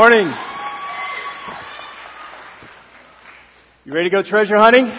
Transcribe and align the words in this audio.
Morning. 0.00 0.32
You 3.84 3.92
ready 3.92 4.08
to 4.08 4.10
go 4.10 4.22
treasure 4.22 4.56
hunting? 4.56 4.90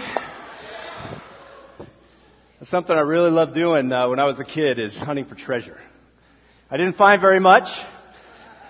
Something 2.61 2.95
I 2.95 2.99
really 2.99 3.31
loved 3.31 3.55
doing 3.55 3.91
uh, 3.91 4.09
when 4.09 4.19
I 4.19 4.25
was 4.25 4.39
a 4.39 4.43
kid 4.43 4.77
is 4.77 4.95
hunting 4.95 5.25
for 5.25 5.33
treasure. 5.33 5.79
I 6.69 6.77
didn't 6.77 6.97
find 6.97 7.19
very 7.19 7.39
much. 7.39 7.63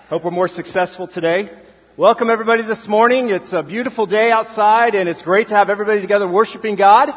Hope 0.08 0.24
we're 0.24 0.30
more 0.30 0.48
successful 0.48 1.06
today. 1.06 1.50
Welcome 1.98 2.30
everybody 2.30 2.62
this 2.62 2.88
morning. 2.88 3.28
It's 3.28 3.52
a 3.52 3.62
beautiful 3.62 4.06
day 4.06 4.30
outside 4.30 4.94
and 4.94 5.10
it's 5.10 5.20
great 5.20 5.48
to 5.48 5.54
have 5.54 5.68
everybody 5.68 6.00
together 6.00 6.26
worshiping 6.26 6.76
God. 6.76 7.10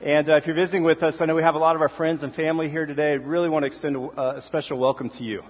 And 0.00 0.28
uh, 0.28 0.38
if 0.38 0.46
you're 0.48 0.56
visiting 0.56 0.82
with 0.82 1.04
us, 1.04 1.20
I 1.20 1.26
know 1.26 1.36
we 1.36 1.42
have 1.42 1.54
a 1.54 1.58
lot 1.58 1.76
of 1.76 1.82
our 1.82 1.88
friends 1.88 2.24
and 2.24 2.34
family 2.34 2.68
here 2.68 2.84
today. 2.84 3.12
I 3.12 3.14
really 3.14 3.48
want 3.48 3.62
to 3.62 3.68
extend 3.68 3.94
a, 3.94 4.38
a 4.38 4.42
special 4.42 4.76
welcome 4.76 5.08
to 5.08 5.22
you. 5.22 5.44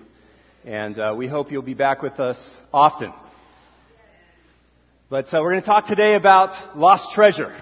And 0.65 0.99
uh, 0.99 1.15
we 1.17 1.29
hope 1.29 1.53
you'll 1.53 1.63
be 1.63 1.75
back 1.75 2.03
with 2.03 2.19
us 2.19 2.59
often. 2.73 3.13
But 5.09 5.33
uh, 5.33 5.39
we're 5.41 5.53
going 5.53 5.63
to 5.63 5.67
talk 5.67 5.87
today 5.87 6.15
about 6.15 6.77
lost 6.77 7.13
treasure. 7.13 7.57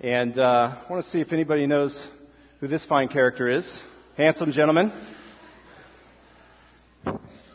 And 0.00 0.38
uh, 0.38 0.76
I 0.86 0.90
want 0.90 1.04
to 1.04 1.10
see 1.10 1.20
if 1.20 1.32
anybody 1.32 1.66
knows 1.66 2.06
who 2.60 2.68
this 2.68 2.84
fine 2.84 3.08
character 3.08 3.50
is. 3.50 3.80
Handsome 4.16 4.52
gentleman. 4.52 4.92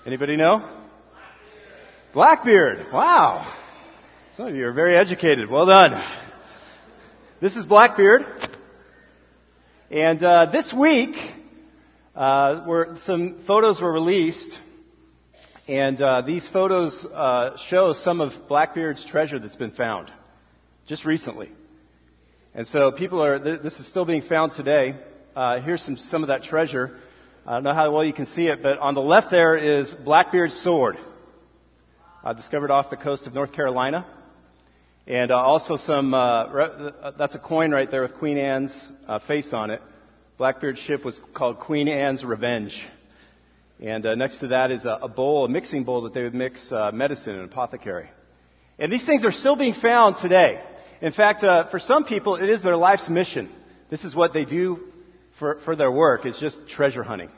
Anybody 0.06 0.36
know? 0.36 0.70
Blackbeard. 2.14 2.92
Wow. 2.92 3.58
Some 4.36 4.48
of 4.48 4.56
you 4.56 4.68
are 4.68 4.73
very 4.73 4.98
educated. 4.98 5.50
Well 5.50 5.68
done. 5.68 6.03
This 7.40 7.56
is 7.56 7.64
Blackbeard. 7.64 8.25
And 9.90 10.22
uh, 10.22 10.48
this 10.52 10.73
week, 10.73 11.16
uh, 12.16 12.64
were, 12.67 12.95
some 12.98 13.40
photos 13.48 13.81
were 13.81 13.92
released, 13.92 14.58
and 15.67 16.02
uh, 16.02 16.22
these 16.22 16.48
photos 16.50 17.06
uh, 17.06 17.56
show 17.70 17.94
some 17.94 18.20
of 18.20 18.34
Blackbeard's 18.50 19.06
treasure 19.06 19.40
that's 19.40 19.56
been 19.56 19.72
found 19.72 20.12
just 20.88 21.06
recently. 21.06 21.50
And 22.53 22.68
so 22.68 22.92
people 22.92 23.23
are, 23.23 23.40
this 23.40 23.80
is 23.80 23.88
still 23.88 24.03
being 24.03 24.23
found 24.23 24.52
today. 24.52 25.00
Uh, 25.34 25.62
here's 25.62 25.81
some, 25.81 25.95
some 25.95 26.22
of 26.22 26.28
that 26.28 26.44
treasure. 26.44 26.98
I 27.48 27.53
don't 27.53 27.64
know 27.64 27.73
how 27.73 27.90
well 27.92 28.03
you 28.03 28.12
can 28.12 28.25
see 28.25 28.48
it, 28.48 28.62
but 28.62 28.78
on 28.80 28.94
the 28.94 29.02
left 29.02 29.31
there 29.31 29.56
is 29.56 29.94
Blackbeard's 29.94 30.62
sword, 30.62 30.98
uh, 32.25 32.34
discovered 32.34 32.72
off 32.72 32.90
the 32.90 32.97
coast 32.97 33.25
of 33.25 33.34
North 33.34 33.53
Carolina. 33.53 34.06
And 35.08 35.31
uh, 35.31 35.35
also 35.35 35.78
some, 35.78 36.14
re- 36.14 36.91
that's 37.18 37.35
a 37.35 37.40
coin 37.40 37.72
right 37.72 37.90
there 37.90 38.02
with 38.02 38.16
Queen 38.16 38.38
Anne's 38.38 38.90
face 39.28 39.53
on 39.53 39.72
it. 39.72 39.81
Blackbeard's 40.41 40.79
ship 40.79 41.06
was 41.06 41.19
called 41.35 41.59
Queen 41.59 41.88
Anne's 41.88 42.25
Revenge. 42.25 42.84
And 43.79 44.03
uh, 44.03 44.16
next 44.16 44.40
to 44.40 44.47
that 44.47 44.72
is 44.72 44.85
a, 44.85 44.97
a, 45.03 45.07
bowl, 45.07 45.46
a 45.46 45.47
mixing 45.47 45.84
bowl 45.84 46.02
that 46.02 46.16
they 46.16 46.24
would 46.24 46.34
mix 46.34 46.72
uh, 46.72 46.90
medicine 46.91 47.35
in, 47.35 47.41
an 47.41 47.46
apothecary. 47.46 48.09
And 48.79 48.91
these 48.91 49.06
things 49.06 49.24
are 49.24 49.31
still 49.31 49.56
being 49.56 49.75
found 49.75 50.18
today. 50.18 50.59
In 51.00 51.13
fact, 51.13 51.44
uh, 51.44 51.69
for 51.69 51.78
some 51.78 52.06
people, 52.06 52.38
it 52.38 52.50
is 52.50 52.63
their 52.63 52.75
life's 52.75 53.07
mission. 53.07 53.52
This 53.91 54.03
is 54.03 54.16
what 54.16 54.34
they 54.34 54.44
do 54.44 54.79
for, 55.38 55.59
for 55.63 55.75
their 55.75 55.91
work, 55.91 56.25
is 56.25 56.40
just 56.40 56.68
treasure 56.68 57.03
hunting. 57.03 57.29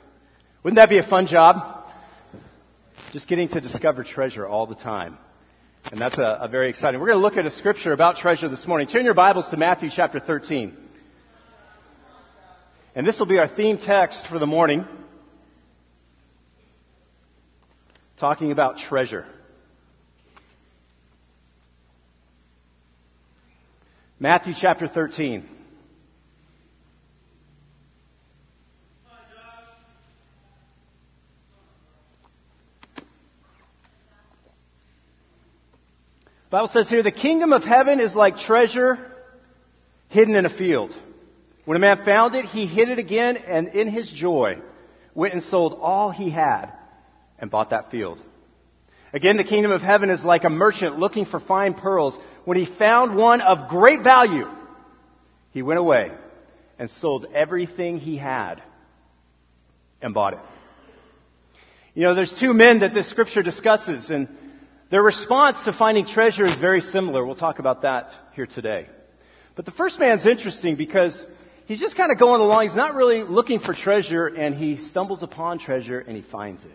Wouldn't 0.64 0.80
that 0.80 0.88
be 0.88 0.98
a 0.98 1.06
fun 1.06 1.28
job? 1.28 1.84
Just 3.12 3.28
getting 3.28 3.50
to 3.50 3.60
discover 3.60 4.06
treasure 4.06 4.48
all 4.48 4.66
the 4.66 4.76
time. 4.76 5.18
And 5.92 6.00
that's 6.00 6.20
a, 6.20 6.38
a 6.44 6.48
very 6.48 6.70
exciting. 6.70 7.02
We're 7.02 7.08
going 7.08 7.20
to 7.20 7.22
look 7.22 7.36
at 7.36 7.46
a 7.46 7.52
scripture 7.52 7.92
about 7.92 8.16
treasure 8.16 8.48
this 8.48 8.66
morning. 8.66 8.88
Turn 8.88 9.04
your 9.04 9.14
Bibles 9.14 9.50
to 9.50 9.58
Matthew 9.58 9.90
chapter 9.94 10.22
13. 10.22 10.83
And 12.96 13.08
this 13.08 13.20
will 13.20 13.26
be 13.26 13.40
our 13.40 13.48
theme 13.48 13.78
text 13.78 14.28
for 14.28 14.38
the 14.38 14.46
morning. 14.46 14.86
Talking 18.18 18.52
about 18.52 18.78
treasure. 18.78 19.26
Matthew 24.20 24.54
chapter 24.56 24.88
13. 24.88 25.50
The 36.46 36.58
Bible 36.58 36.68
says 36.68 36.88
here, 36.88 37.02
the 37.02 37.12
kingdom 37.12 37.52
of 37.52 37.64
heaven 37.64 38.00
is 38.00 38.16
like 38.16 38.38
treasure 38.38 39.00
hidden 40.10 40.36
in 40.36 40.46
a 40.46 40.56
field. 40.56 40.96
When 41.66 41.78
a 41.78 41.80
man 41.80 42.04
found 42.04 42.36
it, 42.36 42.46
he 42.46 42.66
hid 42.66 42.90
it 42.90 43.00
again, 43.00 43.38
and 43.38 43.70
in 43.70 43.88
his 43.88 44.12
joy, 44.12 44.58
went 45.16 45.34
and 45.34 45.44
sold 45.44 45.78
all 45.80 46.10
he 46.10 46.30
had 46.30 46.72
and 47.40 47.50
bought 47.50 47.70
that 47.70 47.90
field. 47.90 48.20
Again, 49.14 49.38
the 49.38 49.44
kingdom 49.44 49.72
of 49.72 49.82
heaven 49.82 50.10
is 50.10 50.26
like 50.26 50.44
a 50.44 50.50
merchant 50.50 50.98
looking 50.98 51.26
for 51.26 51.40
fine 51.40 51.74
pearls. 51.74 52.18
When 52.46 52.58
he 52.58 52.66
found 52.66 53.16
one 53.16 53.42
of 53.42 53.70
great 53.70 54.02
value, 54.02 54.48
he 55.52 55.62
went 55.62 55.80
away 55.80 56.12
and 56.80 56.90
sold 56.90 57.28
everything 57.34 58.00
he 58.00 58.18
had 58.18 58.62
and 60.02 60.14
bought 60.14 60.34
it. 60.34 60.40
You 61.94 62.04
know, 62.04 62.16
there's 62.16 62.34
two 62.40 62.54
men 62.54 62.80
that 62.80 62.96
this 62.96 63.08
scripture 63.10 63.44
discusses, 63.44 64.10
and 64.10 64.28
their 64.90 65.04
response 65.04 65.64
to 65.66 65.74
finding 65.74 66.08
treasure 66.08 66.44
is 66.44 66.58
very 66.58 66.82
similar. 66.82 67.24
We'll 67.24 67.36
talk 67.36 67.60
about 67.60 67.84
that 67.84 68.10
here 68.34 68.48
today. 68.48 68.90
But 69.56 69.66
the 69.66 69.72
first 69.72 70.00
man's 70.00 70.26
interesting 70.26 70.76
because 70.76 71.24
he's 71.66 71.80
just 71.80 71.96
kind 71.96 72.12
of 72.12 72.20
going 72.20 72.42
along. 72.42 72.68
He's 72.68 72.76
not 72.76 72.96
really 72.96 73.24
looking 73.24 73.60
for 73.60 73.74
treasure, 73.74 74.28
and 74.28 74.56
he 74.56 74.78
stumbles 74.78 75.24
upon 75.24 75.60
treasure 75.60 76.00
and 76.00 76.16
he 76.16 76.22
finds 76.24 76.64
it. 76.66 76.72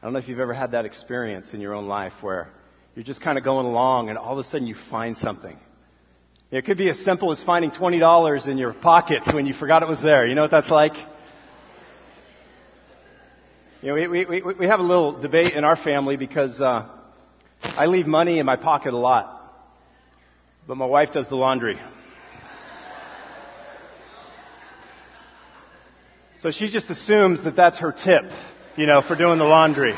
I 0.00 0.06
don't 0.06 0.14
know 0.14 0.18
if 0.18 0.28
you've 0.28 0.40
ever 0.40 0.54
had 0.54 0.72
that 0.72 0.84
experience 0.84 1.54
in 1.54 1.60
your 1.60 1.74
own 1.74 1.86
life 1.86 2.12
where 2.22 2.50
you're 2.96 3.04
just 3.04 3.22
kind 3.22 3.38
of 3.38 3.44
going 3.44 3.66
along 3.66 4.08
and 4.08 4.18
all 4.18 4.32
of 4.32 4.38
a 4.38 4.44
sudden 4.44 4.66
you 4.66 4.74
find 4.90 5.16
something. 5.16 5.56
It 6.50 6.66
could 6.66 6.76
be 6.76 6.90
as 6.90 6.98
simple 6.98 7.32
as 7.32 7.42
finding 7.42 7.70
$20 7.70 8.48
in 8.48 8.58
your 8.58 8.74
pockets 8.74 9.32
when 9.32 9.46
you 9.46 9.54
forgot 9.54 9.82
it 9.82 9.88
was 9.88 10.02
there. 10.02 10.26
You 10.26 10.34
know 10.34 10.42
what 10.42 10.50
that's 10.50 10.70
like? 10.70 10.92
You 13.80 13.88
know, 13.88 13.94
we, 13.94 14.24
we, 14.24 14.42
we 14.42 14.66
have 14.66 14.80
a 14.80 14.82
little 14.82 15.20
debate 15.20 15.54
in 15.54 15.64
our 15.64 15.76
family 15.76 16.16
because 16.16 16.60
uh, 16.60 16.88
I 17.62 17.86
leave 17.86 18.06
money 18.06 18.38
in 18.38 18.46
my 18.46 18.56
pocket 18.56 18.92
a 18.92 18.98
lot, 18.98 19.40
but 20.66 20.76
my 20.76 20.84
wife 20.84 21.12
does 21.12 21.28
the 21.28 21.36
laundry. 21.36 21.78
So 26.42 26.50
she 26.50 26.68
just 26.68 26.90
assumes 26.90 27.44
that 27.44 27.54
that's 27.54 27.78
her 27.78 27.92
tip 27.92 28.24
you 28.76 28.86
know, 28.86 29.00
for 29.00 29.14
doing 29.14 29.38
the 29.38 29.44
laundry. 29.44 29.94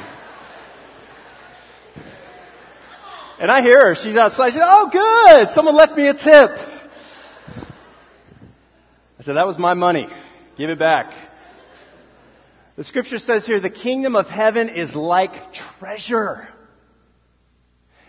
And 3.41 3.51
I 3.51 3.63
hear 3.63 3.81
her. 3.81 3.95
She's 3.95 4.17
outside. 4.17 4.49
She 4.49 4.59
said, 4.59 4.67
Oh, 4.67 4.91
good. 4.91 5.49
Someone 5.55 5.75
left 5.75 5.97
me 5.97 6.07
a 6.07 6.13
tip. 6.13 6.51
I 9.19 9.23
said, 9.23 9.37
That 9.37 9.47
was 9.47 9.59
my 9.59 9.73
money. 9.75 10.07
Give 10.59 10.69
it 10.71 10.79
back. 10.79 11.15
The 12.77 12.85
scripture 12.85 13.19
says 13.19 13.47
here, 13.47 13.61
the 13.61 13.71
kingdom 13.71 14.15
of 14.15 14.27
heaven 14.27 14.69
is 14.69 14.95
like 14.95 15.33
treasure. 15.79 16.49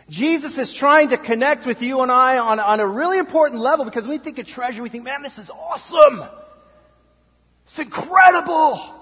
Jesus 0.09 0.57
is 0.57 0.75
trying 0.75 1.09
to 1.09 1.17
connect 1.17 1.65
with 1.65 1.81
you 1.81 2.01
and 2.01 2.11
I 2.11 2.37
on, 2.37 2.59
on 2.59 2.81
a 2.81 2.87
really 2.87 3.17
important 3.17 3.61
level 3.61 3.85
because 3.85 4.03
when 4.03 4.17
we 4.17 4.23
think 4.23 4.39
of 4.39 4.45
treasure, 4.45 4.81
we 4.81 4.89
think, 4.89 5.05
man, 5.05 5.21
this 5.21 5.37
is 5.37 5.49
awesome. 5.49 6.27
It's 7.65 7.79
incredible. 7.79 9.01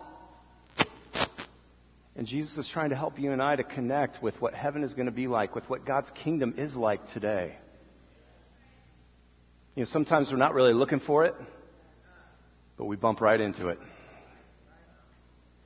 And 2.15 2.27
Jesus 2.27 2.57
is 2.57 2.67
trying 2.67 2.91
to 2.91 2.95
help 2.95 3.19
you 3.19 3.31
and 3.31 3.41
I 3.41 3.55
to 3.55 3.63
connect 3.63 4.21
with 4.21 4.39
what 4.41 4.53
heaven 4.53 4.83
is 4.83 4.93
going 4.93 5.07
to 5.07 5.11
be 5.11 5.27
like, 5.27 5.55
with 5.55 5.69
what 5.69 5.85
God's 5.85 6.11
kingdom 6.11 6.55
is 6.57 6.75
like 6.75 7.05
today. 7.07 7.55
You 9.75 9.81
know, 9.81 9.85
sometimes 9.85 10.31
we're 10.31 10.37
not 10.37 10.53
really 10.53 10.73
looking 10.73 10.99
for 10.99 11.25
it, 11.25 11.33
but 12.77 12.85
we 12.85 12.95
bump 12.95 13.19
right 13.19 13.39
into 13.39 13.69
it. 13.69 13.79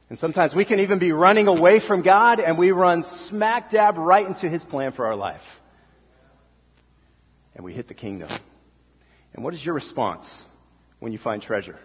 And 0.10 0.18
sometimes 0.18 0.56
we 0.56 0.64
can 0.64 0.80
even 0.80 1.00
be 1.00 1.12
running 1.12 1.48
away 1.48 1.86
from 1.86 2.02
God 2.02 2.40
and 2.40 2.58
we 2.58 2.72
run 2.72 3.04
smack 3.04 3.72
dab 3.72 3.98
right 3.98 4.26
into 4.26 4.48
His 4.48 4.64
plan 4.64 4.94
for 4.94 5.06
our 5.06 5.16
life. 5.18 5.42
And 7.56 7.66
we 7.66 7.74
hit 7.74 7.90
the 7.90 7.94
kingdom. 7.94 8.30
And 9.34 9.44
what 9.44 9.54
is 9.54 9.66
your 9.66 9.76
response 9.76 10.44
when 11.00 11.12
you 11.12 11.18
find 11.18 11.42
treasure? 11.42 11.78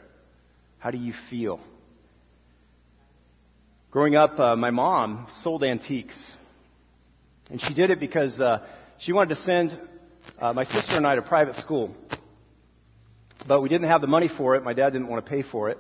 How 0.83 0.91
do 0.91 0.99
you 0.99 1.13
feel? 1.31 1.61
Growing 3.93 4.17
up, 4.17 4.37
uh, 4.41 4.57
my 4.57 4.73
mom 4.73 5.29
sold 5.43 5.63
antiques. 5.63 6.17
And 7.51 7.61
she 7.61 7.73
did 7.73 7.91
it 7.91 8.01
because 8.01 8.41
uh, 8.41 8.67
she 8.99 9.13
wanted 9.13 9.37
to 9.37 9.41
send 9.43 9.79
uh, 10.41 10.53
my 10.53 10.65
sister 10.65 10.97
and 10.97 11.07
I 11.07 11.15
to 11.15 11.23
private 11.23 11.55
school. 11.55 11.95
But 13.47 13.61
we 13.61 13.69
didn't 13.69 13.87
have 13.87 14.01
the 14.01 14.09
money 14.09 14.27
for 14.27 14.57
it. 14.57 14.65
My 14.65 14.73
dad 14.73 14.93
didn't 14.93 15.07
want 15.07 15.25
to 15.25 15.31
pay 15.31 15.43
for 15.43 15.71
it. 15.71 15.79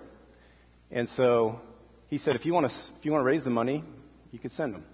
And 0.92 1.08
so 1.08 1.58
he 2.08 2.16
said, 2.16 2.36
if 2.36 2.46
you 2.46 2.52
want 2.52 2.70
to, 2.70 2.76
if 2.96 3.04
you 3.04 3.10
want 3.10 3.22
to 3.22 3.26
raise 3.26 3.42
the 3.42 3.50
money, 3.50 3.82
you 4.30 4.38
could 4.38 4.52
send 4.52 4.72
them. 4.72 4.84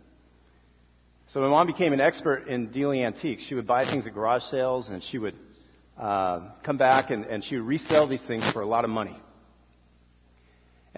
So 1.34 1.40
my 1.40 1.48
mom 1.48 1.66
became 1.66 1.92
an 1.92 2.00
expert 2.00 2.48
in 2.48 2.68
dealing 2.68 3.04
antiques. 3.04 3.42
She 3.42 3.54
would 3.54 3.66
buy 3.66 3.84
things 3.84 4.06
at 4.06 4.14
garage 4.14 4.44
sales 4.44 4.88
and 4.88 5.02
she 5.02 5.18
would 5.18 5.34
uh, 5.98 6.48
come 6.62 6.78
back 6.78 7.10
and, 7.10 7.26
and 7.26 7.44
she 7.44 7.56
would 7.56 7.66
resell 7.66 8.08
these 8.08 8.24
things 8.26 8.50
for 8.52 8.62
a 8.62 8.66
lot 8.66 8.84
of 8.84 8.90
money. 8.90 9.14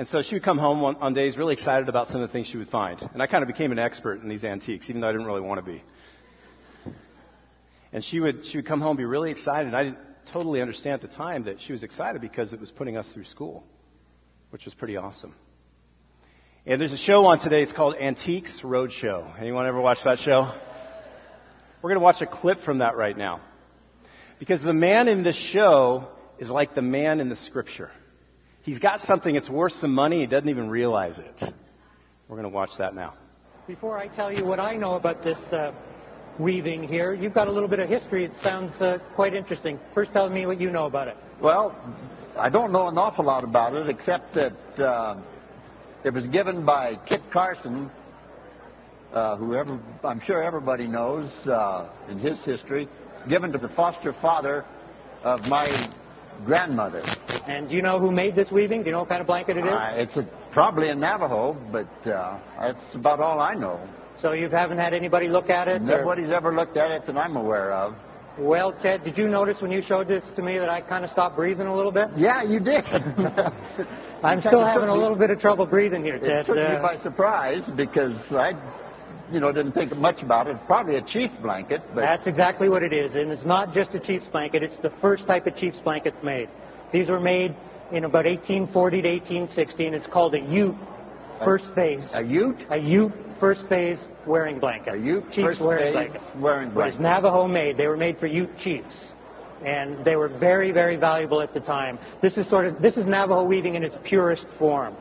And 0.00 0.08
so 0.08 0.23
she 0.23 0.35
would 0.35 0.43
come 0.43 0.56
home 0.56 0.82
on, 0.82 0.97
on 0.97 1.12
days 1.12 1.37
really 1.37 1.52
excited 1.52 1.91
about 1.91 2.08
some 2.08 2.23
of 2.23 2.29
the 2.31 2.32
things 2.32 2.47
she 2.47 2.56
would 2.56 2.70
find. 2.70 2.99
And 3.12 3.23
I 3.23 3.26
kind 3.26 3.43
of 3.43 3.49
became 3.49 3.70
an 3.70 3.79
expert 3.79 4.23
in 4.23 4.31
these 4.31 4.44
antiques, 4.44 4.88
even 4.88 5.02
though 5.02 5.11
I 5.11 5.12
didn't 5.12 5.26
really 5.26 5.43
want 5.43 5.62
to 5.62 5.73
be. 5.73 5.82
And 7.93 8.02
she 8.02 8.19
would, 8.19 8.47
she 8.47 8.56
would 8.56 8.67
come 8.67 8.81
home 8.81 8.93
and 8.93 8.97
be 8.97 9.05
really 9.05 9.31
excited. 9.31 9.67
And 9.67 9.76
I 9.76 9.85
didn't 9.85 9.99
totally 10.32 10.62
understand 10.62 11.02
at 11.02 11.11
the 11.11 11.14
time 11.14 11.44
that 11.44 11.61
she 11.61 11.75
was 11.75 11.82
excited 11.82 12.23
because 12.23 12.55
it 12.55 12.61
was 12.61 12.70
putting 12.70 12.97
us 12.97 13.12
through 13.12 13.26
school, 13.26 13.62
which 14.49 14.64
was 14.64 14.73
pretty 14.73 14.97
awesome. 14.97 15.35
And 16.64 16.81
there's 16.81 16.94
a 16.94 16.97
show 16.97 17.26
on 17.26 17.38
today. 17.38 17.62
It's 17.62 17.75
called 17.75 17.94
Antiques 17.97 18.61
Roadshow. 18.62 19.38
Anyone 19.38 19.67
ever 19.67 19.82
watch 19.82 19.99
that 20.05 20.19
show? 20.19 20.50
We're 21.82 21.91
going 21.91 22.00
to 22.00 22.05
watch 22.05 22.23
a 22.23 22.26
clip 22.26 22.61
from 22.61 22.79
that 22.79 22.97
right 22.97 23.19
now. 23.19 23.43
Because 24.38 24.62
the 24.62 24.73
man 24.73 25.08
in 25.08 25.25
this 25.25 25.37
show 25.37 26.08
is 26.38 26.49
like 26.49 26.75
the 26.75 26.81
man 26.81 27.20
in 27.20 27.29
the 27.29 27.37
scripture. 27.37 27.91
He's 28.62 28.79
got 28.79 29.01
something 29.01 29.35
that's 29.35 29.49
worth 29.49 29.73
some 29.73 29.95
money. 29.95 30.21
He 30.21 30.27
doesn't 30.27 30.49
even 30.49 30.69
realize 30.69 31.19
it. 31.19 31.53
We're 32.29 32.37
going 32.37 32.51
to 32.51 32.55
watch 32.55 32.71
that 32.79 32.95
now. 32.95 33.15
Before 33.67 33.99
I 33.99 34.09
tell 34.09 34.33
you 34.33 34.45
what 34.45 34.61
I 34.61 34.77
know 34.77 34.95
about 34.95 35.23
this 35.23 35.39
uh, 35.53 35.73
weaving 36.39 36.87
here, 36.87 37.15
you've 37.15 37.33
got 37.33 37.49
a 37.49 37.51
little 37.51 37.69
bit 37.69 37.79
of 37.79 37.89
history. 37.89 38.25
It 38.25 38.33
sounds 38.43 38.73
uh, 38.81 38.99
quite 39.15 39.35
interesting. 39.35 39.79
First, 39.95 40.12
tell 40.12 40.29
me 40.29 40.45
what 40.45 40.61
you 40.61 40.71
know 40.71 40.87
about 40.87 41.09
it. 41.09 41.17
Well, 41.41 41.75
I 42.37 42.51
don't 42.51 42.71
know 42.71 42.89
an 42.89 42.99
awful 42.99 43.25
lot 43.25 43.45
about 43.45 43.75
it, 43.75 43.89
except 43.89 44.35
that 44.35 44.53
uh, 44.79 45.17
it 46.05 46.12
was 46.12 46.27
given 46.27 46.65
by 46.65 46.97
Kit 47.07 47.23
Carson, 47.33 47.91
uh, 49.12 49.37
who 49.37 49.55
ever, 49.55 49.81
I'm 50.05 50.21
sure 50.27 50.43
everybody 50.43 50.87
knows 50.87 51.31
uh, 51.47 51.89
in 52.11 52.19
his 52.19 52.39
history, 52.45 52.89
given 53.29 53.53
to 53.53 53.59
the 53.59 53.71
foster 53.71 54.15
father 54.21 54.65
of 55.25 55.41
my 55.47 55.91
grandmother. 56.44 57.03
And 57.47 57.69
do 57.69 57.75
you 57.75 57.82
know 57.82 57.99
who 57.99 58.11
made 58.11 58.35
this 58.35 58.50
weaving? 58.50 58.81
Do 58.82 58.87
you 58.87 58.93
know 58.93 59.00
what 59.00 59.09
kind 59.09 59.21
of 59.21 59.27
blanket 59.27 59.56
it 59.56 59.67
is? 59.67 59.73
Uh, 59.73 59.93
it's 59.97 60.17
a, 60.17 60.29
probably 60.53 60.88
a 60.88 60.94
Navajo, 60.94 61.56
but 61.73 61.88
uh, 62.11 62.38
that's 62.61 62.94
about 62.94 63.21
all 63.21 63.41
I 63.41 63.55
know. 63.55 63.81
So 64.21 64.32
you 64.32 64.49
haven't 64.49 64.79
had 64.79 64.93
anybody 64.94 65.29
look 65.29 65.49
at 65.50 65.69
it? 65.69 65.82
or- 65.82 65.85
Nobody's 65.85 66.31
ever 66.31 66.55
looked 66.55 66.77
at 66.77 66.91
it 66.91 67.06
that 67.06 67.17
I'm 67.17 67.37
aware 67.37 67.73
of. 67.73 67.94
Well, 68.38 68.73
Ted, 68.81 69.05
did 69.05 69.19
you 69.19 69.29
notice 69.29 69.61
when 69.61 69.71
you 69.71 69.82
showed 69.87 70.09
this 70.09 70.23
to 70.37 70.43
me 70.43 70.56
that 70.59 70.69
I 70.69 70.81
kind 70.81 71.05
of 71.05 71.11
stopped 71.11 71.37
breathing 71.37 71.67
a 71.67 71.75
little 71.75 71.93
bit? 71.93 72.09
Yeah, 72.17 72.43
you 72.43 72.59
did. 72.61 72.85
I'm 74.23 74.41
still 74.41 74.65
having 74.65 74.88
a 74.88 74.94
little 74.94 75.17
bit 75.17 75.31
of 75.31 75.41
trouble 75.41 75.67
breathing 75.67 76.05
here, 76.05 76.17
It 76.17 76.21
Ted. 76.26 76.47
took 76.47 76.56
me 76.56 76.62
Uh, 76.62 76.81
by 76.83 77.03
surprise 77.03 77.62
because 77.76 78.15
I, 78.31 78.53
you 79.32 79.41
know, 79.41 79.53
didn't 79.53 79.73
think 79.73 79.97
much 79.97 80.23
about 80.23 80.47
it. 80.47 80.56
Probably 80.67 80.97
a 80.97 81.03
chief 81.03 81.31
blanket, 81.43 81.82
but 81.94 82.00
That's 82.03 82.27
exactly 82.27 82.69
what 82.69 82.82
it 82.82 82.93
is. 82.93 83.15
And 83.15 83.31
it's 83.31 83.44
not 83.44 83.73
just 83.75 83.94
a 83.94 84.00
Chiefs 84.00 84.27
blanket, 84.32 84.62
it's 84.62 84.81
the 84.82 84.93
first 85.00 85.27
type 85.27 85.47
of 85.47 85.56
Chiefs 85.56 85.79
blankets 85.85 86.17
made. 86.23 86.49
These 86.93 87.09
were 87.09 87.21
made 87.21 87.55
in 87.93 88.05
about 88.05 88.25
1840 88.27 89.03
to 89.03 89.09
1860, 89.09 89.87
and 89.87 89.94
it's 89.94 90.06
called 90.06 90.35
a 90.35 90.41
Ute 90.41 90.75
first 91.44 91.65
phase. 91.75 92.03
a 92.12 92.23
Ute, 92.23 92.59
A 92.71 92.79
Ute 92.79 93.12
first 93.38 93.62
phase 93.69 93.99
wearing 94.27 94.59
blanket. 94.59 94.94
a 94.94 94.99
Ute 94.99 95.25
Chiefs 95.33 95.47
first 95.47 95.61
wearing 95.61 95.85
phase 95.85 95.93
blanket. 95.94 96.23
wearing 96.41 96.71
But 96.75 96.88
it's 96.88 96.97
blanket. 96.99 97.23
Navajo 97.23 97.47
made. 97.49 97.76
They 97.76 97.87
were 97.88 97.97
made 97.97 98.19
for 98.19 98.26
Ute 98.26 98.50
chiefs. 98.59 98.87
And 99.65 100.03
they 100.06 100.17
were 100.17 100.29
very, 100.29 100.73
very 100.73 100.97
valuable 100.97 101.41
at 101.43 101.53
the 101.53 101.61
time. 101.61 101.99
This 102.23 102.37
is 102.38 102.49
sort 102.49 102.65
of, 102.67 102.81
this 102.81 102.97
is 102.97 103.06
Navajo 103.06 103.44
weaving 103.44 103.75
in 103.75 103.83
its 103.83 103.94
purest 104.05 104.47
form. 104.59 104.94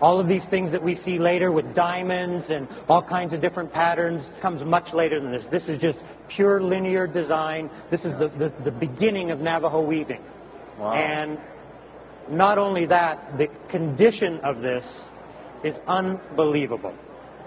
All 0.00 0.20
of 0.20 0.28
these 0.28 0.42
things 0.50 0.72
that 0.72 0.82
we 0.82 0.96
see 0.96 1.18
later 1.18 1.52
with 1.52 1.74
diamonds 1.74 2.44
and 2.50 2.68
all 2.88 3.02
kinds 3.02 3.32
of 3.32 3.40
different 3.40 3.72
patterns 3.72 4.24
comes 4.42 4.62
much 4.62 4.92
later 4.92 5.20
than 5.20 5.30
this. 5.30 5.46
This 5.50 5.64
is 5.68 5.80
just 5.80 5.98
pure 6.28 6.62
linear 6.62 7.06
design. 7.06 7.70
This 7.90 8.00
is 8.00 8.12
the, 8.18 8.28
the, 8.38 8.52
the 8.64 8.70
beginning 8.70 9.30
of 9.30 9.40
Navajo 9.40 9.82
weaving. 9.82 10.22
Wow. 10.78 10.92
And 10.92 11.38
not 12.28 12.58
only 12.58 12.84
that, 12.86 13.38
the 13.38 13.48
condition 13.70 14.38
of 14.40 14.60
this 14.60 14.84
is 15.64 15.74
unbelievable. 15.86 16.94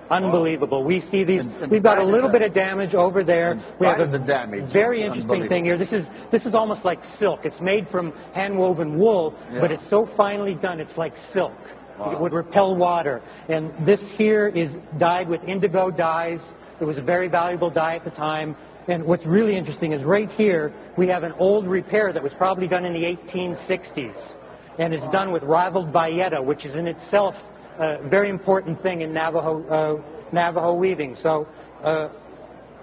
Unbelievable. 0.09 0.83
We 0.83 1.01
see 1.11 1.23
these. 1.23 1.41
In- 1.41 1.51
in 1.63 1.69
we've 1.69 1.83
got 1.83 1.99
a 1.99 2.03
little 2.03 2.31
bit 2.31 2.41
of 2.41 2.51
damage 2.51 2.95
over 2.95 3.23
there. 3.23 3.61
We 3.79 3.85
have 3.85 3.99
a 3.99 4.07
the 4.07 4.17
damage, 4.17 4.73
very 4.73 5.03
interesting 5.03 5.47
thing 5.47 5.65
here. 5.65 5.77
This 5.77 5.91
is 5.91 6.07
this 6.31 6.45
is 6.47 6.55
almost 6.55 6.83
like 6.83 6.99
silk. 7.19 7.41
It's 7.43 7.59
made 7.61 7.87
from 7.89 8.11
hand 8.33 8.57
woven 8.57 8.97
wool, 8.97 9.35
Yeah. 9.51 9.61
but 9.61 9.71
it's 9.71 9.87
so 9.87 10.09
finely 10.17 10.55
done. 10.55 10.79
It's 10.79 10.97
like 10.97 11.13
silk. 11.31 11.53
It 12.01 12.19
would 12.19 12.33
repel 12.33 12.75
water. 12.75 13.21
And 13.47 13.71
this 13.85 13.99
here 14.17 14.47
is 14.47 14.71
dyed 14.97 15.27
with 15.27 15.43
indigo 15.43 15.91
dyes. 15.91 16.39
It 16.79 16.85
was 16.85 16.97
a 16.97 17.01
very 17.01 17.27
valuable 17.27 17.69
dye 17.69 17.95
at 17.95 18.03
the 18.03 18.11
time. 18.11 18.55
And 18.87 19.05
what's 19.05 19.25
really 19.25 19.55
interesting 19.55 19.91
is 19.91 20.03
right 20.03 20.29
here 20.31 20.73
we 20.97 21.07
have 21.07 21.23
an 21.23 21.33
old 21.33 21.67
repair 21.67 22.11
that 22.13 22.23
was 22.23 22.31
probably 22.37 22.67
done 22.67 22.85
in 22.85 22.93
the 22.93 23.03
1860s, 23.03 24.35
and 24.79 24.93
it's 24.93 25.11
done 25.11 25.31
with 25.31 25.43
raveled 25.43 25.93
bayeta, 25.93 26.43
which 26.43 26.65
is 26.65 26.75
in 26.75 26.87
itself 26.87 27.35
a 27.77 27.99
very 28.09 28.29
important 28.29 28.81
thing 28.81 29.01
in 29.01 29.13
Navajo 29.13 29.63
uh, 29.67 30.01
Navajo 30.31 30.73
weaving. 30.73 31.15
So. 31.21 31.47
Uh, 31.83 32.09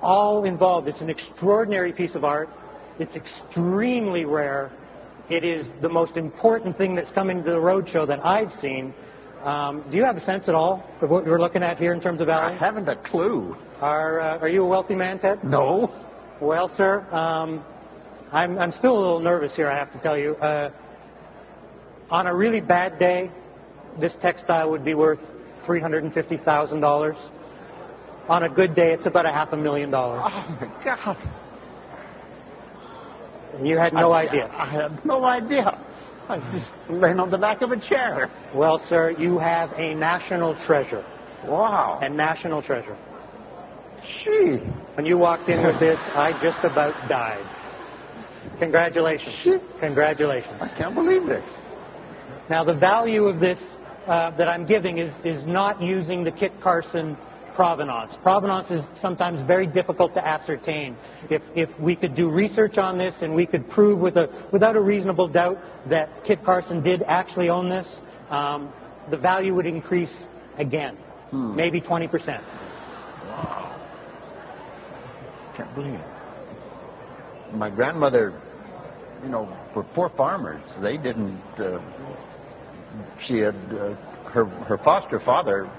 all 0.03 0.45
involved. 0.45 0.89
It's 0.89 1.01
an 1.01 1.11
extraordinary 1.11 1.93
piece 1.93 2.15
of 2.15 2.25
art. 2.25 2.49
It's 2.99 3.15
extremely 3.15 4.25
rare. 4.25 4.71
It 5.29 5.45
is 5.45 5.67
the 5.83 5.89
most 5.89 6.17
important 6.17 6.79
thing 6.79 6.95
that's 6.95 7.11
come 7.13 7.31
into 7.31 7.51
the 7.51 7.59
roadshow 7.59 8.07
that 8.07 8.25
I've 8.25 8.53
seen. 8.61 8.95
Um, 9.45 9.85
do 9.91 9.97
you 9.97 10.05
have 10.05 10.17
a 10.17 10.25
sense 10.25 10.49
at 10.49 10.55
all 10.55 10.85
of 11.01 11.11
what 11.11 11.25
we're 11.25 11.41
looking 11.41 11.63
at 11.63 11.79
here 11.79 11.93
in 11.93 12.01
terms 12.01 12.21
of 12.21 12.27
value? 12.27 12.55
I 12.55 12.59
haven't 12.59 12.89
a 12.89 12.97
clue. 12.97 13.57
Are, 13.81 14.21
uh, 14.21 14.39
are 14.39 14.49
you 14.49 14.65
a 14.65 14.67
wealthy 14.67 14.95
man, 14.95 15.19
Ted? 15.19 15.45
No. 15.45 15.93
Well, 16.41 16.71
sir, 16.77 17.07
um, 17.13 17.65
I'm, 18.33 18.59
I'm 18.59 18.73
still 18.73 18.97
a 18.97 19.01
little 19.01 19.21
nervous 19.21 19.55
here, 19.55 19.69
I 19.69 19.77
have 19.77 19.93
to 19.93 20.01
tell 20.01 20.19
you. 20.19 20.35
Uh, 20.37 20.71
on 22.11 22.27
a 22.27 22.35
really 22.35 22.61
bad 22.61 22.99
day, 22.99 23.31
this 24.01 24.13
textile 24.21 24.71
would 24.71 24.85
be 24.85 24.95
worth 24.95 25.21
$350,000. 25.67 27.31
On 28.29 28.43
a 28.43 28.49
good 28.49 28.75
day, 28.75 28.93
it's 28.93 29.07
about 29.07 29.27
a 29.27 29.33
half 29.33 29.53
a 29.53 29.57
million 29.57 29.91
dollars. 29.91 30.23
Oh 30.25 30.59
my 30.61 30.85
God. 30.85 31.17
You 33.63 33.79
had 33.79 33.95
no 33.95 34.13
I, 34.13 34.29
idea. 34.29 34.51
I 34.53 34.67
had 34.67 35.05
no 35.05 35.25
idea. 35.25 35.79
I 36.29 36.39
was 36.39 36.61
just 36.61 36.91
laying 36.91 37.21
on 37.21 37.31
the 37.31 37.39
back 37.39 37.63
of 37.63 37.71
a 37.71 37.77
chair. 37.89 38.31
Well, 38.53 38.85
sir, 38.89 39.11
you 39.13 39.39
have 39.39 39.71
a 39.77 39.95
national 39.95 40.57
treasure. 40.67 41.05
Wow. 41.45 42.01
A 42.03 42.09
national 42.09 42.63
treasure. 42.63 42.97
Gee. 44.25 44.57
When 44.95 45.07
you 45.07 45.19
walked 45.19 45.49
in 45.49 45.65
with 45.65 45.79
this, 45.79 45.99
I 46.15 46.33
just 46.43 46.65
about 46.65 46.95
died. 47.09 47.45
Congratulations. 48.59 49.61
Congratulations. 49.81 50.57
I 50.61 50.69
can't 50.77 50.95
believe 50.95 51.27
this. 51.27 51.45
Now, 52.49 52.65
the 52.65 52.75
value 52.75 53.27
of 53.27 53.39
this 53.39 53.59
uh, 54.07 54.31
that 54.37 54.49
I'm 54.49 54.67
giving 54.67 54.99
is, 54.99 55.15
is 55.25 55.45
not 55.47 55.81
using 55.81 56.25
the 56.25 56.33
Kit 56.33 56.53
Carson 56.61 57.17
provenance. 57.57 58.13
Provenance 58.23 58.71
is 58.71 58.83
sometimes 59.01 59.45
very 59.47 59.67
difficult 59.67 60.13
to 60.15 60.25
ascertain. 60.25 60.95
If, 61.31 61.43
if 61.57 61.71
we 61.81 61.97
could 61.97 62.15
do 62.15 62.31
research 62.31 62.77
on 62.77 62.99
this 62.99 63.15
and 63.23 63.35
we 63.35 63.47
could 63.47 63.69
prove 63.71 63.99
with 63.99 64.19
a, 64.19 64.49
without 64.53 64.77
a 64.77 64.81
reasonable 64.81 65.27
doubt 65.27 65.59
that 65.89 66.11
Kit 66.25 66.45
Carson 66.45 66.83
did 66.83 67.03
actually 67.03 67.49
own 67.49 67.71
this, 67.71 67.87
um, 68.29 68.73
the 69.11 69.17
value 69.17 69.55
would 69.55 69.67
increase 69.67 70.13
again, 70.59 70.99
maybe 71.33 71.81
20%. 71.81 72.45
Can't 75.57 75.75
believe 75.75 75.95
it. 75.95 77.55
My 77.55 77.71
grandmother, 77.71 78.39
you 79.23 79.31
know, 79.31 79.49
were 79.75 79.85
poor 79.85 80.11
farmers. 80.11 80.61
They 80.83 80.99
didn't. 80.99 81.41
Uh, 81.57 81.81
she 83.27 83.39
had 83.39 83.55
uh, 83.55 83.95
her 84.31 84.45
her 84.45 84.79
foster 84.79 85.21
father 85.21 85.71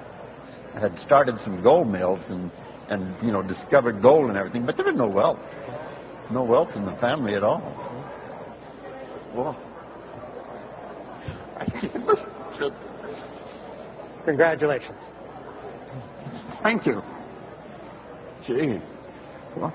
had 0.79 0.97
started 1.05 1.37
some 1.43 1.61
gold 1.61 1.87
mills 1.87 2.19
and 2.29 2.51
and 2.89 3.15
you 3.21 3.31
know 3.31 3.41
discovered 3.41 4.01
gold 4.01 4.29
and 4.29 4.37
everything, 4.37 4.65
but 4.65 4.77
there 4.77 4.85
was 4.85 4.95
no 4.95 5.07
wealth, 5.07 5.39
no 6.31 6.43
wealth 6.43 6.69
in 6.75 6.85
the 6.85 6.95
family 6.95 7.35
at 7.35 7.43
all. 7.43 7.61
Well, 9.33 9.55
I 11.57 11.65
can't. 11.65 12.73
Congratulations. 14.25 14.97
Thank 16.63 16.85
you. 16.85 17.01
Gee. 18.45 18.79
Well, 19.55 19.73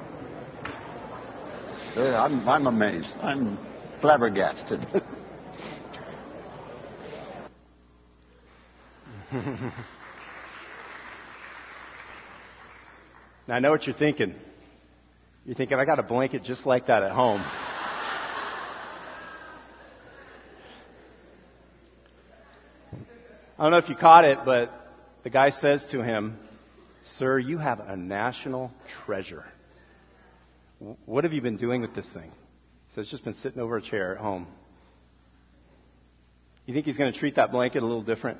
I'm, 1.97 2.49
I'm 2.49 2.67
amazed. 2.67 3.09
I'm 3.23 3.59
flabbergasted. 4.01 4.87
Now 13.49 13.55
I 13.57 13.61
know 13.61 13.71
what 13.71 13.87
you're 13.87 13.97
thinking. 13.97 14.35
You're 15.45 15.57
thinking, 15.57 15.79
I 15.79 15.85
got 15.85 15.99
a 15.99 16.05
blanket 16.05 16.45
just 16.45 16.65
like 16.67 16.87
that 16.87 17.03
at 17.03 17.11
home. 17.11 17.43
I 23.59 23.65
don't 23.65 23.73
know 23.73 23.79
if 23.79 23.89
you 23.89 23.97
caught 23.97 24.25
it, 24.25 24.39
but 24.45 24.73
the 25.25 25.31
guy 25.31 25.51
says 25.51 25.85
to 25.91 26.03
him, 26.03 26.39
Sir, 27.03 27.39
you 27.39 27.59
have 27.59 27.81
a 27.81 27.97
national 27.97 28.73
treasure. 29.05 29.45
What 31.07 31.25
have 31.25 31.33
you 31.33 31.41
been 31.41 31.57
doing 31.57 31.81
with 31.81 31.95
this 31.95 32.09
thing? 32.13 32.31
Says, 32.95 33.03
It's 33.03 33.11
just 33.11 33.25
been 33.25 33.35
sitting 33.35 33.61
over 33.61 33.77
a 33.77 33.83
chair 33.83 34.15
at 34.15 34.21
home. 34.21 34.47
You 36.67 36.75
think 36.75 36.87
he's 36.87 36.97
going 36.97 37.13
to 37.13 37.19
treat 37.19 37.37
that 37.37 37.51
blanket 37.51 37.83
a 37.83 37.87
little 37.87 38.03
different? 38.03 38.39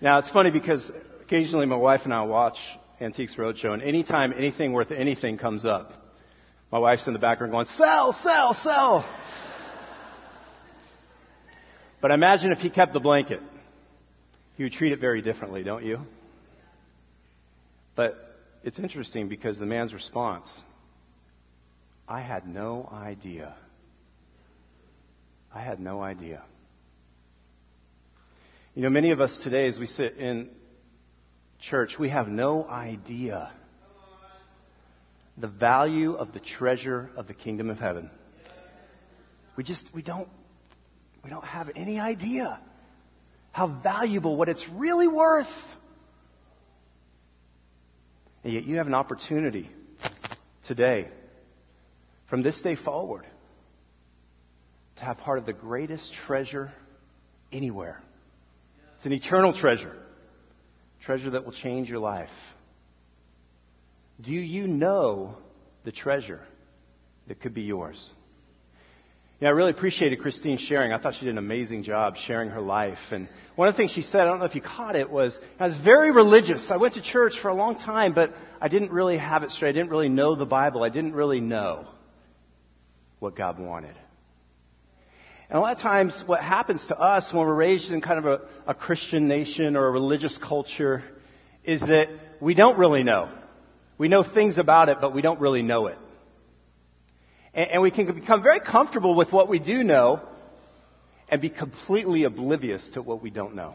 Now, 0.00 0.18
it's 0.18 0.30
funny 0.30 0.50
because 0.50 0.90
occasionally 1.30 1.64
my 1.64 1.76
wife 1.76 2.00
and 2.02 2.12
I 2.12 2.22
watch 2.22 2.58
Antiques 3.00 3.36
Roadshow, 3.36 3.72
and 3.72 3.84
anytime 3.84 4.34
anything 4.36 4.72
worth 4.72 4.90
anything 4.90 5.38
comes 5.38 5.64
up, 5.64 5.92
my 6.72 6.78
wife's 6.78 7.06
in 7.06 7.12
the 7.12 7.20
background 7.20 7.52
going, 7.52 7.66
sell, 7.66 8.12
sell, 8.12 8.52
sell. 8.52 9.08
but 12.02 12.10
imagine 12.10 12.50
if 12.50 12.58
he 12.58 12.68
kept 12.68 12.92
the 12.92 12.98
blanket. 12.98 13.40
He 14.56 14.64
would 14.64 14.72
treat 14.72 14.90
it 14.90 14.98
very 14.98 15.22
differently, 15.22 15.62
don't 15.62 15.84
you? 15.84 16.00
But 17.94 18.16
it's 18.64 18.80
interesting 18.80 19.28
because 19.28 19.56
the 19.56 19.66
man's 19.66 19.94
response 19.94 20.52
I 22.08 22.22
had 22.22 22.44
no 22.48 22.90
idea. 22.92 23.54
I 25.54 25.60
had 25.62 25.78
no 25.78 26.02
idea. 26.02 26.42
You 28.74 28.82
know, 28.82 28.90
many 28.90 29.12
of 29.12 29.20
us 29.20 29.38
today, 29.44 29.68
as 29.68 29.78
we 29.78 29.86
sit 29.86 30.16
in 30.16 30.48
church, 31.60 31.98
we 31.98 32.08
have 32.08 32.28
no 32.28 32.66
idea 32.66 33.50
the 35.36 35.48
value 35.48 36.14
of 36.14 36.32
the 36.32 36.40
treasure 36.40 37.10
of 37.16 37.26
the 37.26 37.34
kingdom 37.34 37.70
of 37.70 37.78
heaven. 37.78 38.10
We 39.56 39.64
just, 39.64 39.86
we 39.94 40.02
don't, 40.02 40.28
we 41.24 41.30
don't 41.30 41.44
have 41.44 41.70
any 41.74 41.98
idea 41.98 42.60
how 43.52 43.66
valuable, 43.66 44.36
what 44.36 44.48
it's 44.48 44.66
really 44.68 45.08
worth. 45.08 45.46
And 48.44 48.52
yet 48.52 48.64
you 48.64 48.76
have 48.76 48.86
an 48.86 48.94
opportunity 48.94 49.68
today, 50.64 51.08
from 52.28 52.42
this 52.42 52.60
day 52.62 52.76
forward, 52.76 53.26
to 54.96 55.04
have 55.04 55.18
part 55.18 55.38
of 55.38 55.46
the 55.46 55.52
greatest 55.52 56.12
treasure 56.26 56.72
anywhere. 57.52 58.00
It's 58.96 59.06
an 59.06 59.12
eternal 59.12 59.52
treasure, 59.52 59.96
treasure 61.10 61.30
that 61.30 61.44
will 61.44 61.50
change 61.50 61.90
your 61.90 61.98
life. 61.98 62.30
Do 64.20 64.32
you 64.32 64.68
know 64.68 65.34
the 65.82 65.90
treasure 65.90 66.40
that 67.26 67.40
could 67.40 67.52
be 67.52 67.62
yours? 67.62 67.98
Yeah, 69.40 69.48
I 69.48 69.50
really 69.50 69.72
appreciated 69.72 70.20
Christine 70.20 70.58
sharing. 70.58 70.92
I 70.92 70.98
thought 70.98 71.16
she 71.16 71.24
did 71.24 71.32
an 71.32 71.38
amazing 71.38 71.82
job 71.82 72.16
sharing 72.16 72.50
her 72.50 72.60
life. 72.60 73.00
And 73.10 73.28
one 73.56 73.66
of 73.66 73.74
the 73.74 73.76
things 73.76 73.90
she 73.90 74.02
said, 74.02 74.20
I 74.20 74.24
don't 74.26 74.38
know 74.38 74.44
if 74.44 74.54
you 74.54 74.60
caught 74.60 74.94
it, 74.94 75.10
was 75.10 75.36
I 75.58 75.64
was 75.64 75.76
very 75.78 76.12
religious. 76.12 76.70
I 76.70 76.76
went 76.76 76.94
to 76.94 77.02
church 77.02 77.40
for 77.42 77.48
a 77.48 77.54
long 77.54 77.74
time, 77.74 78.14
but 78.14 78.32
I 78.60 78.68
didn't 78.68 78.92
really 78.92 79.18
have 79.18 79.42
it 79.42 79.50
straight. 79.50 79.70
I 79.70 79.72
didn't 79.72 79.90
really 79.90 80.10
know 80.10 80.36
the 80.36 80.46
Bible. 80.46 80.84
I 80.84 80.90
didn't 80.90 81.14
really 81.14 81.40
know 81.40 81.88
what 83.18 83.34
God 83.34 83.58
wanted. 83.58 83.96
And 85.50 85.58
a 85.58 85.60
lot 85.60 85.74
of 85.74 85.82
times, 85.82 86.22
what 86.26 86.40
happens 86.40 86.86
to 86.86 86.96
us 86.96 87.32
when 87.32 87.44
we're 87.44 87.52
raised 87.52 87.90
in 87.90 88.00
kind 88.00 88.24
of 88.24 88.26
a, 88.26 88.70
a 88.70 88.74
Christian 88.74 89.26
nation 89.26 89.74
or 89.74 89.88
a 89.88 89.90
religious 89.90 90.38
culture 90.38 91.02
is 91.64 91.80
that 91.80 92.08
we 92.40 92.54
don't 92.54 92.78
really 92.78 93.02
know. 93.02 93.28
We 93.98 94.06
know 94.06 94.22
things 94.22 94.58
about 94.58 94.88
it, 94.90 94.98
but 95.00 95.12
we 95.12 95.22
don't 95.22 95.40
really 95.40 95.62
know 95.62 95.88
it. 95.88 95.98
And, 97.52 97.68
and 97.72 97.82
we 97.82 97.90
can 97.90 98.14
become 98.14 98.44
very 98.44 98.60
comfortable 98.60 99.16
with 99.16 99.32
what 99.32 99.48
we 99.48 99.58
do 99.58 99.82
know 99.82 100.20
and 101.28 101.40
be 101.40 101.50
completely 101.50 102.22
oblivious 102.22 102.88
to 102.90 103.02
what 103.02 103.20
we 103.20 103.30
don't 103.30 103.56
know. 103.56 103.74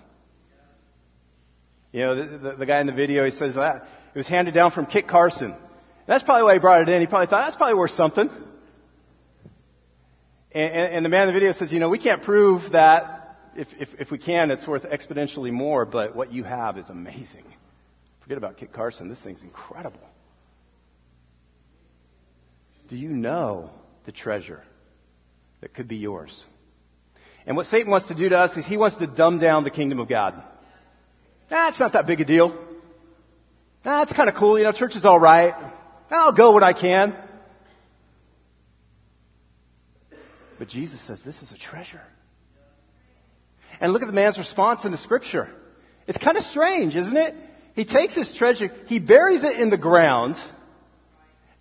You 1.91 2.00
know, 2.05 2.15
the, 2.15 2.38
the, 2.38 2.55
the 2.60 2.65
guy 2.65 2.79
in 2.79 2.88
the 2.88 2.94
video, 2.94 3.25
he 3.25 3.32
says 3.32 3.55
that 3.55 3.86
it 4.13 4.17
was 4.17 4.29
handed 4.29 4.53
down 4.53 4.72
from 4.72 4.86
Kit 4.86 5.10
Carson. 5.10 5.53
That's 6.08 6.24
probably 6.24 6.44
why 6.44 6.53
he 6.53 6.60
brought 6.60 6.84
it 6.84 6.89
in. 6.89 7.01
He 7.01 7.08
probably 7.08 7.27
thought, 7.27 7.44
that's 7.46 7.58
probably 7.58 7.75
worth 7.75 7.91
something. 7.91 8.29
And, 10.56 10.74
and, 10.74 11.06
the 11.06 11.10
man 11.10 11.28
in 11.28 11.34
the 11.34 11.38
video 11.38 11.52
says, 11.52 11.74
you 11.74 11.82
know, 11.82 11.90
we 11.90 12.00
can't 12.00 12.24
prove 12.24 12.72
that. 12.72 13.38
If, 13.58 13.68
if, 13.78 13.90
if 14.00 14.12
we 14.12 14.18
can, 14.18 14.52
it's 14.52 14.66
worth 14.66 14.84
exponentially 14.84 15.52
more, 15.52 15.86
but 15.86 16.16
what 16.16 16.32
you 16.32 16.46
have 16.46 16.78
is 16.78 16.90
amazing. 16.90 17.44
Forget 18.22 18.38
about 18.38 18.56
Kit 18.56 18.72
Carson. 18.72 19.10
This 19.10 19.20
thing's 19.22 19.42
incredible. 19.42 20.00
Do 22.88 22.96
you 22.96 23.10
know 23.10 23.70
the 24.06 24.14
treasure 24.14 24.64
that 25.60 25.74
could 25.74 25.90
be 25.90 25.98
yours? 25.98 26.44
And 27.46 27.58
what 27.58 27.66
Satan 27.66 27.92
wants 27.92 28.08
to 28.08 28.16
do 28.16 28.30
to 28.30 28.38
us 28.38 28.56
is 28.56 28.66
he 28.66 28.78
wants 28.78 28.96
to 28.98 29.08
dumb 29.08 29.40
down 29.40 29.66
the 29.66 29.70
kingdom 29.70 30.00
of 30.00 30.08
God. 30.08 30.42
That's 31.50 31.78
not 31.82 31.94
that 31.94 32.08
big 32.08 32.22
a 32.22 32.26
deal. 32.26 32.58
That's 33.84 34.14
kind 34.14 34.30
of 34.30 34.36
cool. 34.36 34.58
You 34.58 34.64
know, 34.64 34.72
church 34.72 34.96
is 34.96 35.04
all 35.04 35.20
right. 35.20 35.54
I'll 36.10 36.32
go 36.32 36.54
when 36.54 36.64
I 36.64 36.72
can. 36.72 37.14
But 40.58 40.70
Jesus 40.70 41.02
says 41.06 41.22
this 41.24 41.42
is 41.42 41.52
a 41.52 41.58
treasure. 41.58 42.02
And 43.80 43.92
look 43.92 44.02
at 44.02 44.08
the 44.08 44.14
man's 44.14 44.38
response 44.38 44.86
in 44.86 44.92
the 44.92 44.98
scripture. 44.98 45.50
It's 46.08 46.18
kind 46.18 46.38
of 46.38 46.44
strange, 46.44 46.96
isn't 46.96 47.18
it? 47.18 47.36
He 47.74 47.84
takes 47.84 48.16
his 48.16 48.32
treasure, 48.32 48.72
he 48.88 49.00
buries 49.00 49.44
it 49.44 49.60
in 49.60 49.70
the 49.70 49.78
ground, 49.78 50.38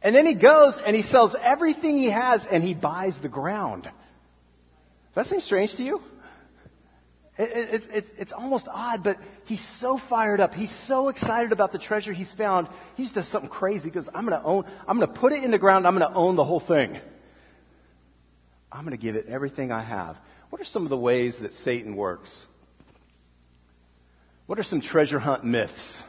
and 0.00 0.14
then 0.14 0.26
he 0.26 0.34
goes 0.34 0.78
and 0.84 0.94
he 0.94 1.02
sells 1.02 1.34
everything 1.40 1.98
he 1.98 2.10
has 2.10 2.46
and 2.48 2.62
he 2.62 2.72
buys 2.72 3.18
the 3.20 3.28
ground. 3.28 3.84
Does 3.84 3.92
that 5.14 5.26
seem 5.26 5.40
strange 5.40 5.74
to 5.76 5.82
you? 5.82 6.00
It's, 7.36 7.86
it's, 7.90 8.08
it's 8.16 8.32
almost 8.32 8.68
odd, 8.70 9.02
but 9.02 9.18
he's 9.46 9.64
so 9.80 9.98
fired 10.08 10.38
up. 10.38 10.54
He's 10.54 10.74
so 10.86 11.08
excited 11.08 11.50
about 11.50 11.72
the 11.72 11.78
treasure 11.78 12.12
he's 12.12 12.32
found. 12.32 12.68
He 12.96 13.02
just 13.02 13.16
does 13.16 13.26
something 13.26 13.50
crazy. 13.50 13.88
He 13.88 13.90
goes, 13.90 14.08
I'm 14.14 14.24
going 14.24 14.40
to 14.40 14.46
own, 14.46 14.64
I'm 14.86 14.98
going 15.00 15.12
to 15.12 15.18
put 15.18 15.32
it 15.32 15.42
in 15.42 15.50
the 15.50 15.58
ground. 15.58 15.84
I'm 15.84 15.98
going 15.98 16.08
to 16.08 16.16
own 16.16 16.36
the 16.36 16.44
whole 16.44 16.60
thing. 16.60 17.00
I'm 18.74 18.84
going 18.84 18.90
to 18.96 19.00
give 19.00 19.14
it 19.14 19.26
everything 19.28 19.70
I 19.70 19.84
have. 19.84 20.16
What 20.50 20.60
are 20.60 20.64
some 20.64 20.82
of 20.82 20.90
the 20.90 20.96
ways 20.96 21.38
that 21.40 21.54
Satan 21.54 21.94
works? 21.94 22.44
What 24.46 24.58
are 24.58 24.64
some 24.64 24.80
treasure 24.80 25.20
hunt 25.20 25.44
myths 25.44 26.02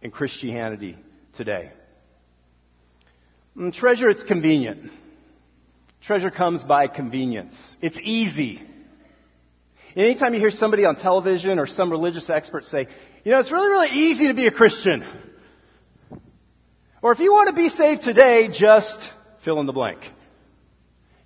in 0.00 0.10
Christianity 0.10 0.96
today? 1.36 1.70
Mm, 3.54 3.74
treasure, 3.74 4.08
it's 4.08 4.24
convenient. 4.24 4.90
Treasure 6.00 6.30
comes 6.30 6.64
by 6.64 6.88
convenience. 6.88 7.54
It's 7.82 8.00
easy. 8.02 8.62
Anytime 9.94 10.32
you 10.32 10.40
hear 10.40 10.50
somebody 10.50 10.86
on 10.86 10.96
television 10.96 11.58
or 11.58 11.66
some 11.66 11.90
religious 11.90 12.30
expert 12.30 12.64
say, 12.64 12.86
you 13.22 13.32
know, 13.32 13.38
it's 13.38 13.52
really, 13.52 13.68
really 13.68 13.90
easy 13.90 14.28
to 14.28 14.34
be 14.34 14.46
a 14.46 14.50
Christian. 14.50 15.04
Or 17.02 17.12
if 17.12 17.18
you 17.18 17.32
want 17.32 17.50
to 17.50 17.54
be 17.54 17.68
saved 17.68 18.00
today, 18.02 18.48
just 18.48 18.98
fill 19.44 19.60
in 19.60 19.66
the 19.66 19.72
blank. 19.74 20.00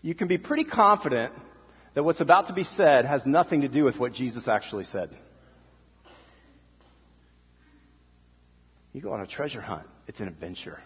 You 0.02 0.14
can 0.14 0.28
be 0.28 0.38
pretty 0.38 0.64
confident 0.64 1.32
that 1.94 2.02
what's 2.02 2.20
about 2.20 2.46
to 2.46 2.52
be 2.52 2.64
said 2.64 3.04
has 3.04 3.26
nothing 3.26 3.62
to 3.62 3.68
do 3.68 3.84
with 3.84 3.98
what 3.98 4.12
Jesus 4.12 4.48
actually 4.48 4.84
said. 4.84 5.10
You 8.92 9.00
go 9.00 9.12
on 9.12 9.20
a 9.20 9.26
treasure 9.26 9.60
hunt. 9.60 9.86
It's 10.06 10.20
an 10.20 10.28
adventure. 10.28 10.80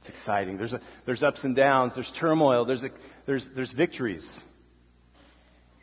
It's 0.00 0.08
exciting. 0.08 0.58
There's, 0.58 0.72
a, 0.72 0.80
there's 1.06 1.22
ups 1.22 1.44
and 1.44 1.56
downs. 1.56 1.94
There's 1.94 2.12
turmoil. 2.18 2.64
There's, 2.64 2.84
a, 2.84 2.90
there's, 3.26 3.48
there's 3.54 3.72
victories. 3.72 4.28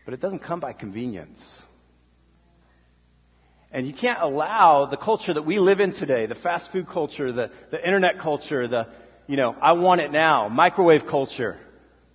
But 0.06 0.14
it 0.14 0.22
doesn't 0.22 0.40
come 0.40 0.60
by 0.60 0.74
convenience. 0.74 1.44
And 3.72 3.86
you 3.86 3.94
can't 3.94 4.22
allow 4.22 4.86
the 4.86 4.98
culture 4.98 5.34
that 5.34 5.46
we 5.46 5.60
live 5.60 5.80
in 5.80 5.94
today, 5.94 6.26
the 6.26 6.36
fast 6.36 6.72
food 6.72 6.88
culture, 6.88 7.32
the, 7.32 7.52
the 7.72 7.84
internet 7.84 8.20
culture, 8.20 8.68
the, 8.68 8.88
you 9.28 9.38
know, 9.38 9.56
I 9.62 9.74
want 9.74 10.02
it 10.02 10.12
now, 10.12 10.50
microwave 10.50 11.06
culture, 11.08 11.58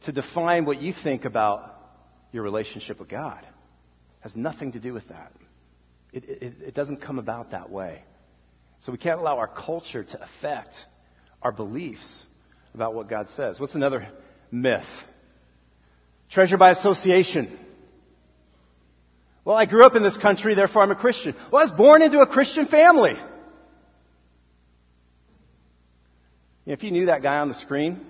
to 0.05 0.13
define 0.13 0.65
what 0.65 0.81
you 0.81 0.93
think 0.93 1.25
about 1.25 1.75
your 2.33 2.43
relationship 2.43 2.99
with 2.99 3.09
God. 3.09 3.41
It 3.41 4.23
has 4.23 4.37
nothing 4.37 4.73
to 4.73 4.81
do 4.81 4.93
with 4.93 5.09
that. 5.09 5.33
It, 6.13 6.25
it, 6.25 6.55
it 6.69 6.75
doesn't 6.75 7.03
come 7.03 7.19
about 7.19 7.51
that 7.51 7.71
way. 7.71 8.03
So 8.81 8.93
we 8.93 8.99
can't 8.99 9.19
allow 9.19 9.39
our 9.39 9.49
culture 9.49 10.05
to 10.05 10.23
affect 10.23 10.75
our 11.43 11.53
beliefs 11.53 12.25
about 12.75 12.95
what 12.95 13.09
God 13.09 13.29
says. 13.31 13.59
What's 13.59 13.75
another 13.75 14.09
myth? 14.51 14.85
Treasure 16.31 16.57
by 16.57 16.73
association. 16.73 17.59
Well, 19.45 19.57
I 19.57 19.67
grew 19.67 19.85
up 19.85 19.95
in 19.95 20.03
this 20.03 20.17
country, 20.17 20.55
therefore 20.55 20.83
I'm 20.83 20.91
a 20.91 20.97
Christian. 20.97 21.35
Well, 21.53 21.63
I 21.63 21.67
was 21.67 21.77
born 21.77 22.03
into 22.03 22.21
a 22.21 22.27
Christian 22.27 22.67
family. 22.67 23.15
If 26.67 26.83
you 26.83 26.91
knew 26.91 27.07
that 27.07 27.23
guy 27.23 27.39
on 27.39 27.49
the 27.49 27.55
screen, 27.55 28.01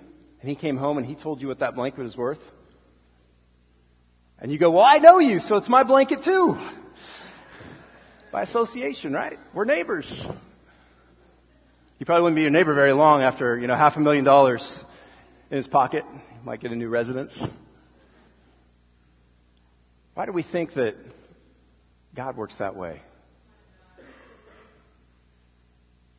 and 0.45 0.49
he 0.51 0.55
came 0.55 0.77
home 0.77 0.99
and 0.99 1.07
he 1.07 1.15
told 1.15 1.41
you 1.41 1.47
what 1.47 1.57
that 1.61 1.73
blanket 1.73 2.05
is 2.05 2.15
worth, 2.15 2.37
and 4.37 4.51
you 4.51 4.59
go, 4.59 4.69
well, 4.69 4.85
I 4.87 4.99
know 4.99 5.17
you, 5.17 5.39
so 5.39 5.55
it's 5.55 5.67
my 5.67 5.81
blanket 5.81 6.23
too. 6.23 6.55
By 8.31 8.43
association, 8.43 9.11
right? 9.11 9.39
We're 9.55 9.65
neighbors. 9.65 10.23
You 11.97 12.05
probably 12.05 12.21
wouldn't 12.21 12.35
be 12.35 12.43
your 12.43 12.51
neighbor 12.51 12.75
very 12.75 12.91
long 12.93 13.23
after, 13.23 13.57
you 13.57 13.65
know, 13.65 13.75
half 13.75 13.95
a 13.95 13.99
million 13.99 14.23
dollars 14.23 14.83
in 15.49 15.57
his 15.57 15.65
pocket. 15.65 16.05
He 16.11 16.45
might 16.45 16.61
get 16.61 16.71
a 16.71 16.75
new 16.75 16.89
residence. 16.89 17.35
Why 20.13 20.27
do 20.27 20.31
we 20.31 20.43
think 20.43 20.75
that 20.75 20.93
God 22.15 22.37
works 22.37 22.59
that 22.59 22.75
way? 22.75 23.01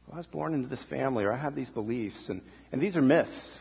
Well, 0.09 0.15
I 0.15 0.17
was 0.17 0.27
born 0.27 0.53
into 0.53 0.67
this 0.67 0.83
family, 0.87 1.23
or 1.23 1.33
I 1.33 1.37
have 1.37 1.55
these 1.55 1.71
beliefs, 1.71 2.29
and, 2.29 2.43
and 2.73 2.81
these 2.83 2.97
are 2.97 3.03
myths. 3.03 3.59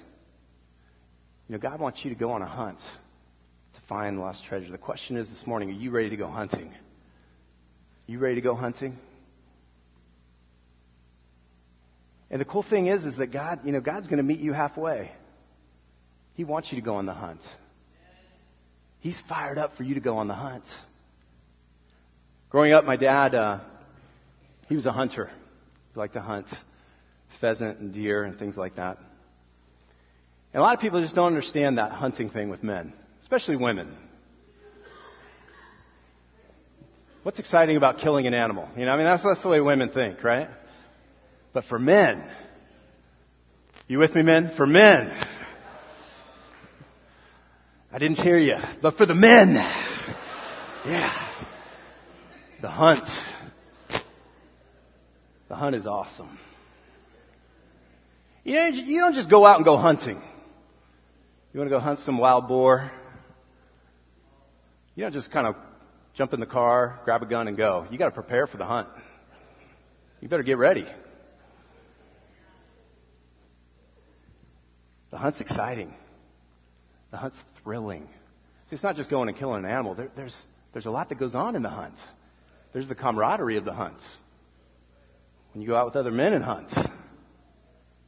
You 1.47 1.53
know, 1.53 1.59
God 1.59 1.79
wants 1.79 2.03
you 2.03 2.09
to 2.09 2.15
go 2.15 2.31
on 2.31 2.41
a 2.41 2.47
hunt 2.47 2.79
to 2.79 3.81
find 3.87 4.19
lost 4.19 4.43
treasure. 4.45 4.71
The 4.71 4.77
question 4.77 5.15
is 5.17 5.29
this 5.29 5.45
morning, 5.45 5.69
are 5.69 5.73
you 5.73 5.91
ready 5.91 6.09
to 6.09 6.17
go 6.17 6.27
hunting? 6.27 6.73
You 8.07 8.19
ready 8.19 8.35
to 8.35 8.41
go 8.41 8.55
hunting? 8.55 8.97
And 12.31 12.41
the 12.41 12.45
cool 12.45 12.63
thing 12.63 12.87
is, 12.87 13.05
is 13.05 13.17
that 13.17 13.31
God, 13.31 13.59
you 13.63 13.71
know, 13.71 13.81
God's 13.81 14.07
going 14.07 14.17
to 14.17 14.23
meet 14.23 14.39
you 14.39 14.53
halfway. 14.53 15.11
He 16.33 16.43
wants 16.43 16.71
you 16.71 16.77
to 16.77 16.85
go 16.85 16.95
on 16.95 17.05
the 17.05 17.13
hunt. 17.13 17.41
He's 18.99 19.21
fired 19.29 19.59
up 19.59 19.77
for 19.77 19.83
you 19.83 19.93
to 19.93 20.01
go 20.01 20.17
on 20.17 20.27
the 20.27 20.33
hunt. 20.33 20.63
Growing 22.49 22.73
up, 22.73 22.85
my 22.85 22.95
dad, 22.95 23.35
uh, 23.35 23.59
he 24.67 24.75
was 24.75 24.87
a 24.87 24.91
hunter. 24.91 25.29
He 25.93 25.99
liked 25.99 26.13
to 26.13 26.21
hunt 26.21 26.47
pheasant 27.39 27.79
and 27.79 27.93
deer 27.93 28.23
and 28.23 28.39
things 28.39 28.57
like 28.57 28.77
that. 28.77 28.97
And 30.55 30.61
a 30.61 30.63
lot 30.63 30.73
of 30.73 30.79
people 30.79 31.01
just 31.01 31.13
don't 31.13 31.27
understand 31.27 31.79
that 31.79 31.91
hunting 31.91 32.29
thing 32.29 32.47
with 32.47 32.63
men, 32.63 32.93
especially 33.21 33.57
women. 33.57 33.93
What's 37.23 37.39
exciting 37.39 37.75
about 37.75 37.97
killing 37.97 38.25
an 38.25 38.33
animal? 38.33 38.69
You 38.77 38.85
know, 38.85 38.93
I 38.93 38.95
mean, 38.95 39.03
that's, 39.03 39.21
that's 39.21 39.41
the 39.41 39.49
way 39.49 39.59
women 39.59 39.89
think, 39.89 40.23
right? 40.23 40.47
But 41.51 41.65
for 41.65 41.77
men, 41.77 42.23
you 43.89 43.99
with 43.99 44.15
me, 44.15 44.21
men? 44.21 44.53
For 44.55 44.65
men, 44.65 45.11
I 47.91 47.97
didn't 47.97 48.19
hear 48.19 48.37
you, 48.37 48.55
but 48.81 48.95
for 48.95 49.05
the 49.05 49.13
men, 49.13 49.55
yeah, 50.85 51.33
the 52.61 52.69
hunt. 52.69 53.03
The 55.49 55.55
hunt 55.55 55.75
is 55.75 55.85
awesome. 55.85 56.39
You 58.45 58.53
know, 58.53 58.67
you 58.67 59.01
don't 59.01 59.15
just 59.15 59.29
go 59.29 59.45
out 59.45 59.57
and 59.57 59.65
go 59.65 59.75
hunting. 59.75 60.21
You 61.55 61.59
want 61.59 61.69
to 61.69 61.75
go 61.77 61.79
hunt 61.79 61.99
some 61.99 62.17
wild 62.17 62.49
boar? 62.49 62.91
You 64.93 65.03
don't 65.03 65.13
just 65.13 65.31
kind 65.31 65.47
of 65.47 65.55
jump 66.13 66.33
in 66.33 66.41
the 66.41 66.45
car, 66.45 66.99
grab 67.05 67.23
a 67.23 67.25
gun, 67.25 67.47
and 67.47 67.55
go. 67.55 67.87
You 67.89 67.97
got 67.97 68.07
to 68.07 68.11
prepare 68.11 68.45
for 68.45 68.57
the 68.57 68.65
hunt. 68.65 68.89
You 70.19 70.27
better 70.27 70.43
get 70.43 70.57
ready. 70.57 70.85
The 75.11 75.17
hunt's 75.17 75.39
exciting. 75.39 75.93
The 77.11 77.17
hunt's 77.17 77.37
thrilling. 77.63 78.09
See, 78.69 78.73
it's 78.73 78.83
not 78.83 78.97
just 78.97 79.09
going 79.09 79.29
and 79.29 79.37
killing 79.37 79.63
an 79.63 79.71
animal. 79.71 79.95
There, 79.95 80.11
there's, 80.13 80.37
there's 80.73 80.87
a 80.87 80.91
lot 80.91 81.07
that 81.07 81.19
goes 81.19 81.35
on 81.35 81.55
in 81.55 81.63
the 81.63 81.69
hunt. 81.69 81.95
There's 82.73 82.89
the 82.89 82.95
camaraderie 82.95 83.55
of 83.55 83.63
the 83.63 83.71
hunt. 83.71 84.01
When 85.53 85.61
you 85.61 85.69
go 85.69 85.77
out 85.77 85.85
with 85.85 85.95
other 85.95 86.11
men 86.11 86.33
and 86.33 86.43
hunt, 86.43 86.73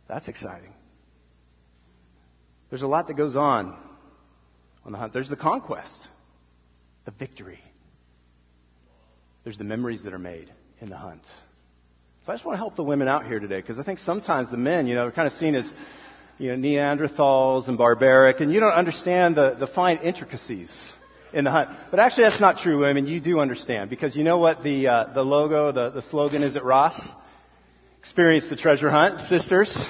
that's 0.05 0.27
exciting. 0.27 0.73
There's 2.69 2.81
a 2.81 2.87
lot 2.87 3.07
that 3.07 3.15
goes 3.15 3.35
on 3.35 3.77
on 4.85 4.91
the 4.91 4.97
hunt. 4.97 5.13
There's 5.13 5.29
the 5.29 5.35
conquest, 5.35 6.07
the 7.05 7.11
victory. 7.11 7.59
There's 9.43 9.57
the 9.57 9.63
memories 9.63 10.03
that 10.03 10.13
are 10.13 10.19
made 10.19 10.51
in 10.81 10.89
the 10.89 10.97
hunt. 10.97 11.23
So 12.25 12.33
I 12.33 12.35
just 12.35 12.45
want 12.45 12.55
to 12.55 12.57
help 12.57 12.75
the 12.75 12.83
women 12.83 13.07
out 13.07 13.25
here 13.25 13.39
today 13.39 13.61
because 13.61 13.79
I 13.79 13.83
think 13.83 13.99
sometimes 13.99 14.51
the 14.51 14.57
men, 14.57 14.87
you 14.87 14.95
know, 14.95 15.07
are 15.07 15.11
kind 15.11 15.27
of 15.27 15.33
seen 15.33 15.55
as, 15.55 15.71
you 16.37 16.55
know, 16.55 16.67
Neanderthals 16.67 17.69
and 17.69 17.77
barbaric, 17.77 18.41
and 18.41 18.51
you 18.51 18.59
don't 18.59 18.73
understand 18.73 19.37
the, 19.37 19.55
the 19.57 19.67
fine 19.67 19.99
intricacies 19.99 20.69
in 21.31 21.45
the 21.45 21.51
hunt. 21.51 21.69
But 21.89 22.01
actually, 22.01 22.23
that's 22.23 22.41
not 22.41 22.57
true, 22.57 22.79
women. 22.79 23.07
You 23.07 23.21
do 23.21 23.39
understand 23.39 23.89
because 23.89 24.15
you 24.15 24.25
know 24.25 24.37
what 24.37 24.63
the 24.63 24.87
uh, 24.87 25.13
the 25.13 25.23
logo, 25.23 25.71
the, 25.71 25.89
the 25.91 26.01
slogan 26.01 26.43
is 26.43 26.57
at 26.57 26.65
Ross. 26.65 27.09
Experience 27.99 28.49
the 28.49 28.55
treasure 28.57 28.89
hunt, 28.89 29.21
sisters. 29.27 29.87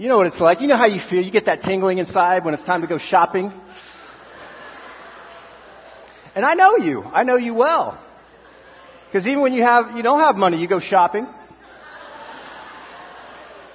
You 0.00 0.08
know 0.08 0.16
what 0.16 0.28
it's 0.28 0.40
like. 0.40 0.62
You 0.62 0.66
know 0.66 0.78
how 0.78 0.86
you 0.86 0.98
feel. 0.98 1.22
You 1.22 1.30
get 1.30 1.44
that 1.44 1.60
tingling 1.60 1.98
inside 1.98 2.42
when 2.42 2.54
it's 2.54 2.64
time 2.64 2.80
to 2.80 2.86
go 2.86 2.96
shopping. 2.96 3.52
And 6.34 6.42
I 6.42 6.54
know 6.54 6.78
you. 6.78 7.02
I 7.02 7.24
know 7.24 7.36
you 7.36 7.52
well. 7.52 8.02
Because 9.06 9.26
even 9.26 9.42
when 9.42 9.52
you 9.52 9.62
have, 9.62 9.94
you 9.98 10.02
don't 10.02 10.20
have 10.20 10.36
money, 10.36 10.56
you 10.56 10.66
go 10.66 10.80
shopping. 10.80 11.26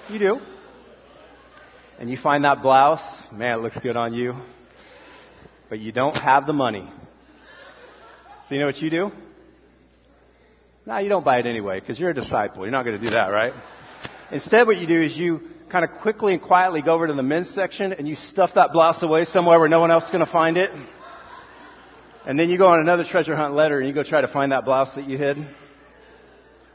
You 0.09 0.17
do. 0.17 0.39
And 1.99 2.09
you 2.09 2.17
find 2.17 2.43
that 2.43 2.63
blouse, 2.63 3.05
man, 3.31 3.59
it 3.59 3.61
looks 3.61 3.77
good 3.77 3.95
on 3.95 4.15
you. 4.15 4.33
But 5.69 5.77
you 5.77 5.91
don't 5.91 6.15
have 6.15 6.47
the 6.47 6.53
money. 6.53 6.91
So 8.47 8.55
you 8.55 8.61
know 8.61 8.65
what 8.65 8.81
you 8.81 8.89
do? 8.89 9.11
No, 10.87 10.97
you 10.97 11.09
don't 11.09 11.23
buy 11.23 11.37
it 11.37 11.45
anyway, 11.45 11.81
because 11.81 11.99
you're 11.99 12.09
a 12.09 12.15
disciple. 12.15 12.63
You're 12.63 12.71
not 12.71 12.83
going 12.83 12.97
to 12.97 13.03
do 13.03 13.11
that, 13.11 13.27
right? 13.27 13.53
Instead, 14.31 14.65
what 14.65 14.77
you 14.77 14.87
do 14.87 15.01
is 15.01 15.15
you 15.17 15.41
kind 15.69 15.85
of 15.85 16.01
quickly 16.01 16.33
and 16.33 16.41
quietly 16.41 16.81
go 16.81 16.93
over 16.93 17.07
to 17.07 17.13
the 17.13 17.23
men's 17.23 17.49
section 17.49 17.93
and 17.93 18.07
you 18.07 18.15
stuff 18.15 18.51
that 18.55 18.71
blouse 18.71 19.03
away 19.03 19.25
somewhere 19.25 19.59
where 19.59 19.69
no 19.69 19.79
one 19.79 19.91
else 19.91 20.05
is 20.05 20.11
going 20.11 20.25
to 20.25 20.31
find 20.31 20.57
it. 20.57 20.71
And 22.25 22.39
then 22.39 22.49
you 22.49 22.57
go 22.57 22.67
on 22.67 22.79
another 22.79 23.03
treasure 23.03 23.35
hunt 23.35 23.53
letter 23.53 23.77
and 23.77 23.87
you 23.87 23.93
go 23.93 24.03
try 24.03 24.21
to 24.21 24.27
find 24.27 24.51
that 24.51 24.65
blouse 24.65 24.95
that 24.95 25.07
you 25.07 25.17
hid. 25.17 25.37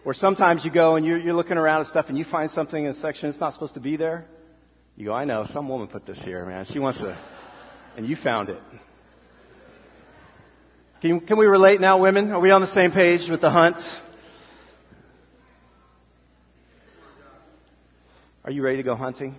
Or 0.04 0.14
sometimes 0.14 0.64
you 0.64 0.70
go 0.70 0.94
and 0.94 1.04
you're, 1.04 1.18
you're 1.18 1.34
looking 1.34 1.58
around 1.58 1.82
at 1.82 1.88
stuff 1.88 2.06
and 2.08 2.16
you 2.16 2.24
find 2.24 2.50
something 2.50 2.84
in 2.84 2.90
a 2.90 2.94
section 2.94 3.28
that's 3.28 3.40
not 3.40 3.52
supposed 3.52 3.74
to 3.74 3.80
be 3.80 3.96
there. 3.96 4.26
You 4.96 5.06
go, 5.06 5.12
I 5.12 5.24
know, 5.24 5.44
some 5.48 5.68
woman 5.68 5.88
put 5.88 6.06
this 6.06 6.20
here, 6.22 6.44
man. 6.46 6.64
She 6.66 6.78
wants 6.78 7.00
to, 7.00 7.18
and 7.96 8.06
you 8.06 8.16
found 8.16 8.48
it. 8.48 8.60
Can, 11.00 11.20
can 11.20 11.38
we 11.38 11.46
relate 11.46 11.80
now, 11.80 11.98
women? 12.00 12.30
Are 12.32 12.40
we 12.40 12.50
on 12.50 12.60
the 12.60 12.66
same 12.66 12.92
page 12.92 13.28
with 13.28 13.40
the 13.40 13.50
hunt? 13.50 13.78
Are 18.44 18.50
you 18.50 18.62
ready 18.62 18.79
to 18.79 18.83
go 18.83 18.94
hunting? 18.94 19.35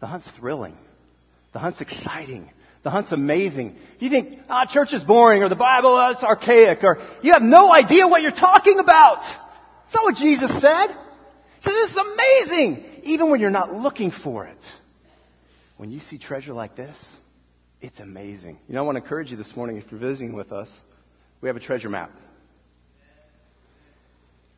The 0.00 0.06
hunt's 0.06 0.30
thrilling. 0.32 0.76
The 1.52 1.58
hunt's 1.58 1.80
exciting. 1.80 2.50
The 2.82 2.90
hunt's 2.90 3.12
amazing. 3.12 3.76
You 3.98 4.10
think, 4.10 4.40
ah, 4.48 4.66
church 4.66 4.92
is 4.92 5.04
boring 5.04 5.42
or 5.42 5.48
the 5.48 5.56
Bible 5.56 5.94
uh, 5.96 6.12
is 6.12 6.22
archaic 6.22 6.84
or 6.84 6.98
you 7.22 7.32
have 7.32 7.42
no 7.42 7.72
idea 7.72 8.06
what 8.06 8.22
you're 8.22 8.30
talking 8.30 8.78
about. 8.78 9.22
It's 9.86 9.94
not 9.94 10.04
what 10.04 10.16
Jesus 10.16 10.50
said. 10.60 10.88
He 10.88 11.62
says 11.62 11.74
this 11.74 11.90
is 11.90 11.96
amazing, 11.96 12.84
even 13.04 13.30
when 13.30 13.40
you're 13.40 13.50
not 13.50 13.74
looking 13.74 14.10
for 14.10 14.46
it. 14.46 14.64
When 15.76 15.90
you 15.90 16.00
see 16.00 16.18
treasure 16.18 16.52
like 16.52 16.76
this, 16.76 16.96
it's 17.80 18.00
amazing. 18.00 18.58
You 18.68 18.74
know, 18.74 18.82
I 18.82 18.86
want 18.86 18.96
to 18.96 19.02
encourage 19.02 19.30
you 19.30 19.36
this 19.36 19.56
morning 19.56 19.76
if 19.76 19.90
you're 19.90 20.00
visiting 20.00 20.32
with 20.32 20.52
us, 20.52 20.76
we 21.40 21.48
have 21.48 21.56
a 21.56 21.60
treasure 21.60 21.88
map. 21.88 22.10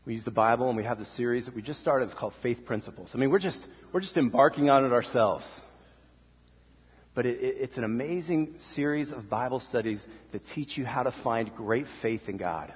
We 0.06 0.14
use 0.14 0.24
the 0.24 0.30
Bible 0.30 0.68
and 0.68 0.76
we 0.76 0.84
have 0.84 0.98
the 0.98 1.04
series 1.04 1.46
that 1.46 1.54
we 1.54 1.62
just 1.62 1.80
started. 1.80 2.06
It's 2.06 2.14
called 2.14 2.32
Faith 2.42 2.64
Principles. 2.64 3.10
I 3.14 3.18
mean, 3.18 3.30
we're 3.30 3.38
just, 3.38 3.62
we're 3.92 4.00
just 4.00 4.16
embarking 4.16 4.70
on 4.70 4.84
it 4.84 4.92
ourselves. 4.92 5.44
But 7.14 7.26
it, 7.26 7.40
it, 7.40 7.56
it's 7.60 7.76
an 7.76 7.84
amazing 7.84 8.54
series 8.74 9.10
of 9.10 9.28
Bible 9.28 9.60
studies 9.60 10.04
that 10.32 10.42
teach 10.54 10.78
you 10.78 10.84
how 10.84 11.02
to 11.02 11.12
find 11.22 11.54
great 11.54 11.86
faith 12.00 12.28
in 12.28 12.36
God. 12.36 12.72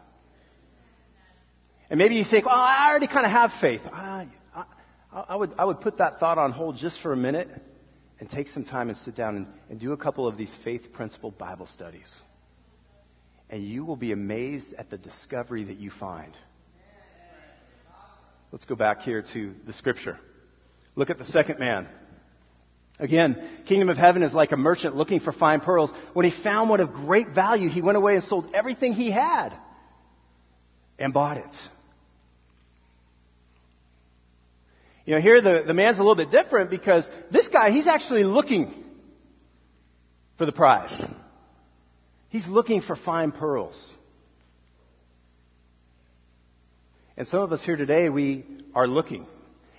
And 1.88 1.98
maybe 1.98 2.16
you 2.16 2.24
think, 2.24 2.46
well, 2.46 2.54
I 2.54 2.88
already 2.90 3.06
kind 3.06 3.24
of 3.24 3.32
have 3.32 3.52
faith. 3.60 3.82
I, 3.92 4.26
I, 4.54 4.64
I, 5.12 5.36
would, 5.36 5.52
I 5.58 5.64
would 5.64 5.80
put 5.80 5.98
that 5.98 6.18
thought 6.18 6.38
on 6.38 6.52
hold 6.52 6.76
just 6.76 7.00
for 7.00 7.12
a 7.12 7.16
minute 7.16 7.48
and 8.20 8.28
take 8.28 8.48
some 8.48 8.64
time 8.64 8.88
and 8.88 8.98
sit 8.98 9.14
down 9.14 9.36
and, 9.36 9.46
and 9.70 9.80
do 9.80 9.92
a 9.92 9.96
couple 9.96 10.26
of 10.26 10.36
these 10.36 10.54
faith 10.62 10.92
principle 10.92 11.30
Bible 11.30 11.66
studies. 11.66 12.12
And 13.50 13.64
you 13.64 13.84
will 13.84 13.96
be 13.96 14.12
amazed 14.12 14.72
at 14.74 14.90
the 14.90 14.98
discovery 14.98 15.64
that 15.64 15.78
you 15.78 15.90
find. 15.90 16.32
Let's 18.54 18.66
go 18.66 18.76
back 18.76 19.00
here 19.00 19.20
to 19.32 19.52
the 19.66 19.72
scripture. 19.72 20.16
Look 20.94 21.10
at 21.10 21.18
the 21.18 21.24
second 21.24 21.58
man. 21.58 21.88
Again, 23.00 23.44
kingdom 23.66 23.88
of 23.88 23.96
heaven 23.96 24.22
is 24.22 24.32
like 24.32 24.52
a 24.52 24.56
merchant 24.56 24.94
looking 24.94 25.18
for 25.18 25.32
fine 25.32 25.58
pearls. 25.58 25.92
When 26.12 26.24
he 26.24 26.30
found 26.30 26.70
one 26.70 26.78
of 26.78 26.92
great 26.92 27.30
value, 27.30 27.68
he 27.68 27.82
went 27.82 27.96
away 27.96 28.14
and 28.14 28.22
sold 28.22 28.54
everything 28.54 28.92
he 28.92 29.10
had 29.10 29.52
and 31.00 31.12
bought 31.12 31.38
it. 31.38 31.56
You 35.04 35.16
know, 35.16 35.20
here 35.20 35.40
the, 35.40 35.64
the 35.66 35.74
man's 35.74 35.98
a 35.98 36.02
little 36.02 36.14
bit 36.14 36.30
different 36.30 36.70
because 36.70 37.10
this 37.32 37.48
guy, 37.48 37.72
he's 37.72 37.88
actually 37.88 38.22
looking 38.22 38.72
for 40.38 40.46
the 40.46 40.52
prize. 40.52 41.02
He's 42.28 42.46
looking 42.46 42.82
for 42.82 42.94
fine 42.94 43.32
pearls. 43.32 43.92
And 47.16 47.28
some 47.28 47.40
of 47.40 47.52
us 47.52 47.62
here 47.62 47.76
today, 47.76 48.08
we 48.08 48.44
are 48.74 48.88
looking. 48.88 49.26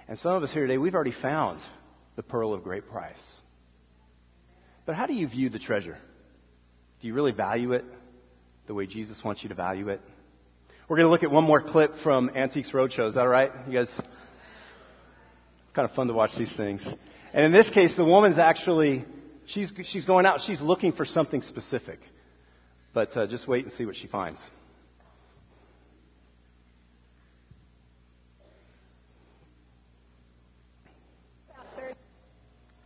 And 0.07 0.17
some 0.17 0.35
of 0.35 0.43
us 0.43 0.51
here 0.51 0.61
today, 0.61 0.77
we've 0.77 0.95
already 0.95 1.11
found 1.11 1.59
the 2.15 2.23
pearl 2.23 2.53
of 2.53 2.63
great 2.63 2.89
price. 2.89 3.39
But 4.85 4.95
how 4.95 5.05
do 5.05 5.13
you 5.13 5.27
view 5.27 5.49
the 5.49 5.59
treasure? 5.59 5.97
Do 7.01 7.07
you 7.07 7.13
really 7.13 7.33
value 7.33 7.73
it 7.73 7.83
the 8.67 8.73
way 8.73 8.85
Jesus 8.85 9.21
wants 9.23 9.43
you 9.43 9.49
to 9.49 9.55
value 9.55 9.89
it? 9.89 9.99
We're 10.87 10.97
going 10.97 11.07
to 11.07 11.11
look 11.11 11.23
at 11.23 11.31
one 11.31 11.43
more 11.43 11.61
clip 11.61 11.95
from 12.03 12.29
Antiques 12.35 12.71
Roadshow. 12.71 13.07
Is 13.07 13.15
that 13.15 13.21
all 13.21 13.27
right? 13.27 13.49
You 13.67 13.73
guys? 13.73 13.89
It's 13.89 15.73
kind 15.73 15.89
of 15.89 15.95
fun 15.95 16.07
to 16.07 16.13
watch 16.13 16.37
these 16.37 16.55
things. 16.55 16.87
And 17.33 17.45
in 17.45 17.51
this 17.51 17.69
case, 17.69 17.95
the 17.95 18.05
woman's 18.05 18.37
actually, 18.37 19.03
she's, 19.45 19.73
she's 19.83 20.05
going 20.05 20.25
out, 20.25 20.39
she's 20.41 20.61
looking 20.61 20.93
for 20.93 21.03
something 21.03 21.41
specific. 21.41 21.99
But 22.93 23.17
uh, 23.17 23.27
just 23.27 23.45
wait 23.45 23.65
and 23.65 23.73
see 23.73 23.85
what 23.85 23.95
she 23.95 24.07
finds. 24.07 24.41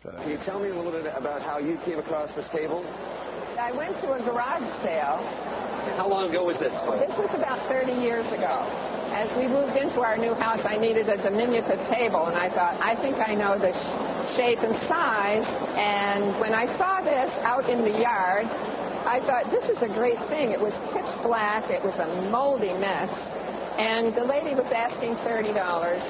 Try 0.09 0.17
that. 0.17 0.23
Can 0.23 0.31
you 0.31 0.39
tell 0.45 0.59
me 0.59 0.69
a 0.69 0.75
little 0.75 0.91
bit 0.91 1.05
about 1.15 1.41
how 1.41 1.59
you 1.59 1.77
came 1.85 1.99
across 1.99 2.33
this 2.35 2.47
table? 2.51 2.83
I 3.59 3.71
went 3.71 3.99
to 4.01 4.13
a 4.13 4.19
garage 4.23 4.65
sale. 4.83 5.19
How 5.97 6.07
long 6.07 6.29
ago 6.29 6.45
was 6.45 6.57
this? 6.59 6.71
This 6.71 7.15
was 7.17 7.29
about 7.35 7.67
30 7.67 7.91
years 7.91 8.25
ago. 8.31 8.63
As 9.11 9.27
we 9.35 9.47
moved 9.47 9.75
into 9.75 10.01
our 10.01 10.17
new 10.17 10.33
house, 10.33 10.61
I 10.63 10.77
needed 10.77 11.09
a 11.09 11.17
diminutive 11.17 11.81
table, 11.89 12.27
and 12.27 12.37
I 12.37 12.47
thought, 12.47 12.79
I 12.79 12.95
think 13.01 13.17
I 13.17 13.33
know 13.33 13.57
the 13.57 13.73
sh- 13.73 14.37
shape 14.37 14.59
and 14.61 14.77
size. 14.87 15.43
And 15.75 16.39
when 16.39 16.53
I 16.53 16.69
saw 16.77 17.01
this 17.01 17.31
out 17.41 17.67
in 17.67 17.81
the 17.81 17.99
yard, 17.99 18.45
I 18.45 19.19
thought, 19.25 19.49
this 19.49 19.65
is 19.65 19.81
a 19.81 19.91
great 19.91 20.19
thing. 20.29 20.51
It 20.51 20.61
was 20.61 20.71
pitch 20.93 21.09
black. 21.25 21.67
It 21.73 21.83
was 21.83 21.97
a 21.97 22.29
moldy 22.29 22.73
mess. 22.77 23.09
And 23.79 24.11
the 24.13 24.27
lady 24.27 24.55
was 24.59 24.67
asking 24.75 25.15
$30, 25.23 25.55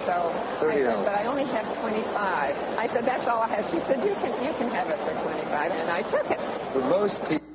so 0.10 0.34
$30. 0.58 0.74
said, 0.90 1.06
but 1.06 1.14
I 1.14 1.30
only 1.30 1.46
have 1.54 1.70
25. 1.86 2.02
I 2.10 2.90
said, 2.94 3.06
that's 3.06 3.30
all 3.30 3.46
I 3.46 3.50
have. 3.54 3.66
She 3.70 3.78
said, 3.86 4.02
you 4.02 4.18
can, 4.18 4.34
you 4.42 4.50
can 4.58 4.74
have 4.74 4.90
it 4.90 4.98
for 5.06 5.14
25, 5.22 5.46
and 5.72 5.90
I 5.94 6.02
took 6.10 6.26
it. 6.34 6.42
For 6.74 6.82
most 6.82 7.14
people, 7.30 7.46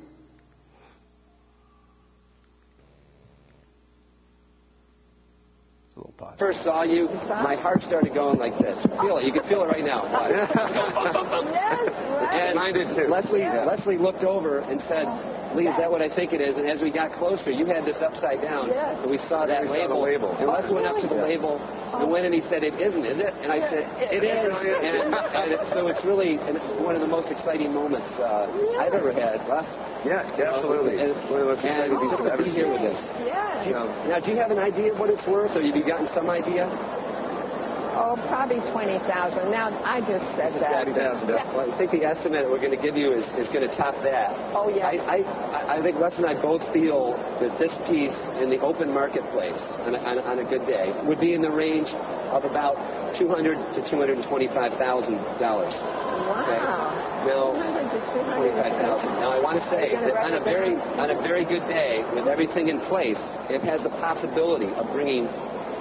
It's 5.89 5.95
a 5.95 5.99
little 5.99 6.13
pause. 6.17 6.35
first 6.39 6.63
saw 6.63 6.83
you, 6.83 7.07
my 7.43 7.55
heart 7.55 7.81
started 7.87 8.13
going 8.13 8.39
like 8.39 8.57
this. 8.59 8.79
Feel 9.01 9.17
it. 9.17 9.25
You 9.25 9.33
can 9.33 9.47
feel 9.47 9.63
it 9.63 9.67
right 9.67 9.83
now. 9.83 10.03
Yes, 11.45 11.89
right. 11.91 12.47
And 12.47 12.55
Mine 12.55 12.73
did 12.73 12.87
too. 12.95 13.07
Leslie, 13.11 13.39
Yeah. 13.41 13.65
Leslie 13.65 13.97
looked 13.97 14.23
over 14.23 14.59
and 14.59 14.81
said, 14.87 15.05
Lee, 15.53 15.67
is 15.69 15.77
that 15.77 15.91
what 15.91 16.01
I 16.01 16.09
think 16.09 16.33
it 16.33 16.41
is? 16.41 16.57
And 16.57 16.65
as 16.67 16.81
we 16.81 16.89
got 16.91 17.13
closer, 17.15 17.51
you 17.51 17.65
had 17.65 17.85
this 17.85 17.95
upside 18.01 18.41
down. 18.41 18.67
Yes. 18.67 18.97
And 19.03 19.11
we 19.11 19.19
saw 19.29 19.45
that 19.45 19.61
we 19.63 19.67
saw 19.69 19.87
the 19.87 19.95
label. 19.95 20.01
label. 20.01 20.31
And 20.41 20.47
Leslie 20.49 20.73
went 20.73 20.87
up 20.87 20.97
to 20.99 21.07
the 21.07 21.15
Yeah. 21.15 21.29
label 21.29 21.61
and 21.95 22.11
went 22.11 22.25
and 22.25 22.33
he 22.35 22.41
said, 22.51 22.63
it 22.63 22.75
isn't, 22.75 23.05
is 23.05 23.19
it? 23.23 23.31
And 23.39 23.51
I 23.51 23.59
said, 23.71 23.83
It 24.11 24.19
it 24.19 24.23
is. 24.27 24.51
is. 24.51 24.55
And, 24.83 25.15
and 25.15 25.47
it, 25.55 25.61
so 25.71 25.87
it's 25.87 26.03
really 26.03 26.35
one 26.83 26.95
of 26.95 27.01
the 27.01 27.07
most 27.07 27.31
exciting 27.31 27.71
moments 27.71 28.09
uh, 28.19 28.51
I've 28.83 28.91
ever 28.97 29.13
had. 29.15 29.45
Les? 29.47 29.63
Yes, 30.03 30.27
absolutely. 30.35 30.99
And, 30.99 31.15
One 31.31 31.39
of 31.39 31.47
the 31.47 31.51
most 31.55 31.63
exciting 31.63 31.95
pieces 32.03 32.19
just 32.19 32.23
to 32.27 32.33
ever 32.35 32.43
be 32.43 32.51
here 32.51 32.67
seen. 32.67 32.75
with 32.75 32.91
us. 32.91 33.01
Yes. 33.23 33.67
You 33.67 33.73
know, 33.79 33.87
Now, 34.11 34.19
do 34.19 34.31
you 34.31 34.37
have 34.37 34.51
an 34.51 34.59
idea 34.59 34.91
of 34.91 34.99
what 34.99 35.09
it's 35.09 35.23
worth, 35.25 35.55
or 35.55 35.63
have 35.63 35.75
you 35.75 35.85
gotten 35.87 36.09
some 36.13 36.27
idea? 36.29 36.67
Oh, 37.95 38.19
probably 38.27 38.59
20,000. 38.59 39.07
Now, 39.51 39.71
I 39.87 40.03
just 40.03 40.27
said 40.35 40.51
that. 40.59 40.83
$30,000. 40.83 41.55
Well, 41.55 41.71
I 41.71 41.77
think 41.79 41.95
the 41.95 42.03
estimate 42.03 42.43
we're 42.43 42.59
going 42.59 42.75
to 42.75 42.81
give 42.81 42.99
you 42.99 43.15
is, 43.15 43.23
is 43.39 43.47
going 43.55 43.63
to 43.63 43.71
top 43.79 43.95
that. 44.03 44.35
Oh, 44.51 44.67
yeah. 44.67 44.91
I, 44.91 45.23
I, 45.23 45.79
I 45.79 45.81
think 45.81 45.95
Les 46.03 46.11
and 46.19 46.27
I 46.27 46.35
both 46.35 46.59
feel 46.75 47.15
that 47.39 47.55
this 47.55 47.71
piece 47.87 48.15
in 48.43 48.51
the 48.51 48.59
open 48.59 48.91
marketplace 48.91 49.55
on 49.87 49.95
a, 49.95 49.99
on 50.03 50.19
a, 50.19 50.23
on 50.27 50.39
a 50.39 50.47
good 50.47 50.67
day 50.67 50.91
would 51.07 51.23
be 51.23 51.33
in 51.33 51.41
the 51.41 51.51
range 51.51 51.87
of 52.35 52.43
about 52.43 52.75
200 53.15 53.55
to 53.79 53.79
$225,000. 53.87 54.75
Wow. 55.39 57.05
Now, 57.23 57.55
25,000. 57.55 59.07
Now 59.23 59.31
I 59.31 59.39
want 59.39 59.57
to 59.57 59.65
say 59.71 59.95
that 59.95 60.13
on 60.19 60.33
a 60.35 60.43
very 60.43 60.75
on 60.75 61.09
a 61.09 61.17
very 61.25 61.45
good 61.45 61.65
day 61.65 62.03
with 62.13 62.27
everything 62.27 62.67
in 62.67 62.79
place, 62.85 63.17
it 63.49 63.63
has 63.63 63.81
the 63.81 63.89
possibility 63.97 64.69
of 64.75 64.85
bringing 64.93 65.25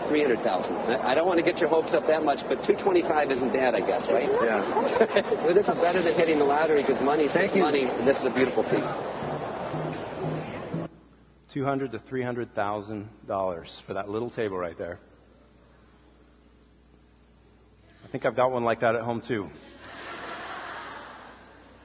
300,000. 0.09 0.73
I 0.73 1.13
I 1.13 1.15
don't 1.15 1.27
want 1.27 1.39
to 1.39 1.45
get 1.45 1.59
your 1.59 1.69
hopes 1.69 1.93
up 1.95 2.07
that 2.07 2.23
much, 2.25 2.39
but 2.49 2.57
225 2.67 3.31
isn't 3.31 3.53
bad, 3.53 3.75
I 3.75 3.81
guess, 3.81 4.03
right? 4.11 4.29
Yeah. 4.29 5.41
well, 5.45 5.55
this 5.55 5.67
is 5.67 5.75
better 5.81 6.03
than 6.03 6.15
hitting 6.15 6.39
the 6.39 6.45
lottery 6.45 6.83
because 6.83 7.01
money 7.03 7.29
Thank 7.33 7.55
you. 7.55 7.63
money. 7.63 7.85
And 7.85 8.07
this 8.07 8.17
is 8.19 8.27
a 8.27 8.35
beautiful 8.35 8.65
piece. 8.65 8.85
Two 11.53 11.65
hundred 11.65 11.93
to 11.93 12.01
three 12.01 12.23
hundred 12.23 12.53
thousand 12.55 13.09
dollars 13.29 13.71
for 13.87 13.95
that 13.95 14.09
little 14.09 14.31
table 14.31 14.57
right 14.59 14.77
there. 14.77 14.99
I 18.05 18.09
think 18.11 18.27
I've 18.27 18.35
got 18.37 18.51
one 18.51 18.65
like 18.65 18.81
that 18.81 18.97
at 18.97 19.03
home 19.03 19.23
too. 19.27 19.49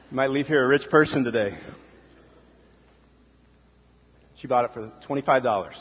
You 0.10 0.16
might 0.16 0.32
leave 0.32 0.48
here 0.48 0.64
a 0.64 0.68
rich 0.68 0.90
person 0.90 1.24
today. 1.24 1.56
She 4.38 4.48
bought 4.48 4.66
it 4.66 4.72
for 4.74 4.92
twenty-five 5.06 5.44
dollars. 5.44 5.76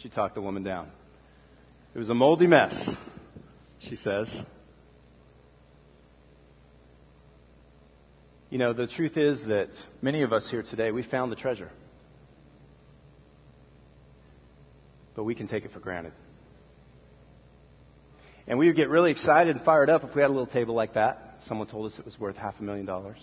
She 0.00 0.08
talked 0.08 0.34
the 0.36 0.40
woman 0.40 0.62
down. 0.62 0.88
It 1.94 1.98
was 1.98 2.08
a 2.08 2.14
moldy 2.14 2.46
mess, 2.46 2.96
she 3.78 3.96
says. 3.96 4.28
You 8.48 8.58
know, 8.58 8.72
the 8.72 8.86
truth 8.86 9.18
is 9.18 9.44
that 9.46 9.68
many 10.00 10.22
of 10.22 10.32
us 10.32 10.50
here 10.50 10.62
today, 10.62 10.90
we 10.90 11.02
found 11.02 11.30
the 11.30 11.36
treasure. 11.36 11.70
But 15.14 15.24
we 15.24 15.34
can 15.34 15.46
take 15.48 15.64
it 15.64 15.72
for 15.72 15.80
granted. 15.80 16.12
And 18.46 18.58
we 18.58 18.66
would 18.68 18.76
get 18.76 18.88
really 18.88 19.10
excited 19.10 19.54
and 19.54 19.64
fired 19.64 19.90
up 19.90 20.02
if 20.02 20.14
we 20.14 20.22
had 20.22 20.28
a 20.28 20.34
little 20.34 20.46
table 20.46 20.74
like 20.74 20.94
that. 20.94 21.36
Someone 21.46 21.66
told 21.66 21.92
us 21.92 21.98
it 21.98 22.04
was 22.06 22.18
worth 22.18 22.36
half 22.36 22.58
a 22.58 22.62
million 22.62 22.86
dollars, 22.86 23.18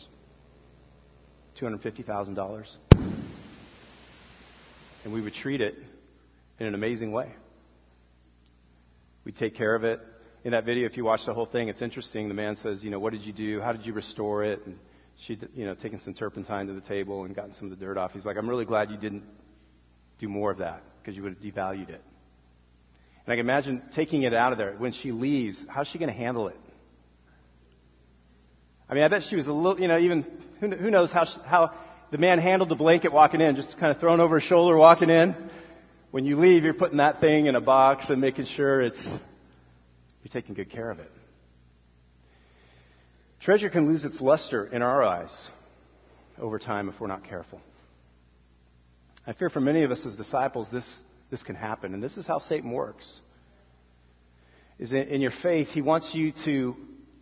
$250,000. 1.59 2.67
And 5.03 5.13
we 5.13 5.21
would 5.21 5.33
treat 5.33 5.61
it 5.61 5.75
in 6.59 6.67
an 6.67 6.75
amazing 6.75 7.11
way. 7.11 7.33
We'd 9.25 9.35
take 9.35 9.55
care 9.55 9.75
of 9.75 9.83
it. 9.83 9.99
In 10.43 10.51
that 10.51 10.65
video, 10.65 10.85
if 10.85 10.95
you 10.95 11.03
watch 11.03 11.25
the 11.25 11.33
whole 11.33 11.45
thing, 11.45 11.67
it's 11.67 11.81
interesting. 11.81 12.27
The 12.29 12.33
man 12.33 12.55
says, 12.55 12.83
you 12.83 12.89
know, 12.89 12.99
what 12.99 13.11
did 13.11 13.23
you 13.23 13.33
do? 13.33 13.59
How 13.59 13.73
did 13.73 13.85
you 13.85 13.93
restore 13.93 14.43
it? 14.43 14.65
And 14.65 14.79
she'd, 15.25 15.47
you 15.53 15.65
know, 15.65 15.75
taken 15.75 15.99
some 15.99 16.13
turpentine 16.13 16.67
to 16.67 16.73
the 16.73 16.81
table 16.81 17.25
and 17.25 17.35
gotten 17.35 17.53
some 17.53 17.71
of 17.71 17.77
the 17.77 17.85
dirt 17.85 17.97
off. 17.97 18.13
He's 18.13 18.25
like, 18.25 18.37
I'm 18.37 18.49
really 18.49 18.65
glad 18.65 18.89
you 18.89 18.97
didn't 18.97 19.23
do 20.17 20.29
more 20.29 20.51
of 20.51 20.59
that 20.59 20.81
because 21.01 21.15
you 21.17 21.23
would 21.23 21.33
have 21.33 21.41
devalued 21.41 21.89
it. 21.89 22.01
And 23.25 23.33
I 23.33 23.35
can 23.35 23.45
imagine 23.45 23.81
taking 23.93 24.23
it 24.23 24.33
out 24.33 24.53
of 24.53 24.57
there. 24.57 24.73
When 24.77 24.93
she 24.93 25.11
leaves, 25.11 25.63
how's 25.67 25.87
she 25.87 25.99
going 25.99 26.09
to 26.09 26.17
handle 26.17 26.47
it? 26.47 26.59
I 28.89 28.93
mean, 28.95 29.03
I 29.03 29.07
bet 29.07 29.23
she 29.29 29.35
was 29.35 29.45
a 29.45 29.53
little, 29.53 29.79
you 29.79 29.87
know, 29.87 29.99
even, 29.99 30.25
who, 30.61 30.69
who 30.69 30.89
knows 30.89 31.11
how, 31.11 31.25
she- 31.25 31.41
how 31.45 31.73
the 32.11 32.17
man 32.17 32.39
handled 32.39 32.69
the 32.69 32.75
blanket 32.75 33.11
walking 33.11 33.39
in, 33.39 33.55
just 33.55 33.77
kind 33.77 33.91
of 33.91 33.99
thrown 33.99 34.19
over 34.19 34.39
his 34.39 34.47
shoulder 34.47 34.75
walking 34.75 35.09
in. 35.09 35.35
When 36.11 36.25
you 36.25 36.37
leave, 36.37 36.63
you're 36.63 36.73
putting 36.73 36.97
that 36.97 37.19
thing 37.19 37.45
in 37.45 37.55
a 37.55 37.61
box 37.61 38.09
and 38.09 38.19
making 38.19 38.45
sure 38.45 38.81
it's, 38.81 39.03
you're 39.05 40.31
taking 40.31 40.55
good 40.55 40.71
care 40.71 40.89
of 40.89 40.99
it. 40.99 41.11
Treasure 43.41 43.69
can 43.69 43.87
lose 43.87 44.03
its 44.05 44.19
luster 44.19 44.65
in 44.65 44.81
our 44.81 45.03
eyes 45.03 45.35
over 46.39 46.57
time 46.57 46.89
if 46.89 46.99
we're 46.99 47.07
not 47.07 47.25
careful. 47.25 47.61
I 49.27 49.33
fear 49.33 49.51
for 49.51 49.61
many 49.61 49.83
of 49.83 49.91
us 49.91 50.03
as 50.05 50.15
disciples, 50.15 50.69
this, 50.71 50.97
this 51.29 51.43
can 51.43 51.55
happen. 51.55 51.93
And 51.93 52.01
this 52.01 52.17
is 52.17 52.25
how 52.25 52.39
Satan 52.39 52.71
works. 52.71 53.19
Is 54.79 54.91
in, 54.91 55.09
in 55.09 55.21
your 55.21 55.33
faith, 55.43 55.67
he 55.67 55.81
wants 55.81 56.15
you 56.15 56.33
to 56.45 56.75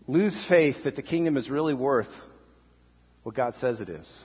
lose 0.07 0.45
faith 0.47 0.85
that 0.85 0.95
the 0.95 1.01
kingdom 1.01 1.35
is 1.35 1.49
really 1.49 1.73
worth 1.73 2.07
what 3.23 3.35
God 3.35 3.55
says 3.55 3.81
it 3.81 3.89
is. 3.89 4.23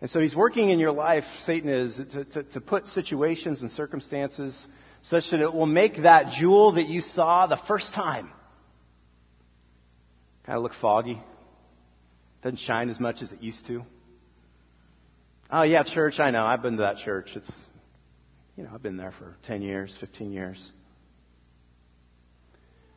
And 0.00 0.08
so 0.08 0.20
he's 0.20 0.34
working 0.34 0.70
in 0.70 0.78
your 0.78 0.92
life, 0.92 1.24
Satan 1.44 1.68
is, 1.68 2.00
to, 2.12 2.24
to, 2.24 2.42
to 2.42 2.60
put 2.60 2.88
situations 2.88 3.60
and 3.60 3.70
circumstances 3.70 4.66
such 5.02 5.30
that 5.30 5.40
it 5.40 5.52
will 5.52 5.66
make 5.66 6.02
that 6.02 6.32
jewel 6.32 6.72
that 6.72 6.86
you 6.86 7.00
saw 7.00 7.46
the 7.46 7.60
first 7.68 7.92
time 7.94 8.30
kind 10.50 10.56
of 10.56 10.62
look 10.62 10.74
foggy. 10.80 11.22
Doesn't 12.42 12.58
shine 12.58 12.90
as 12.90 12.98
much 12.98 13.22
as 13.22 13.30
it 13.30 13.40
used 13.40 13.66
to. 13.66 13.84
Oh 15.48 15.62
yeah, 15.62 15.82
church, 15.82 16.18
I 16.18 16.30
know. 16.30 16.44
I've 16.44 16.62
been 16.62 16.76
to 16.76 16.82
that 16.82 16.98
church. 16.98 17.30
It's, 17.36 17.52
you 18.56 18.64
know, 18.64 18.70
I've 18.74 18.82
been 18.82 18.96
there 18.96 19.12
for 19.12 19.36
10 19.44 19.62
years, 19.62 19.96
15 20.00 20.32
years. 20.32 20.70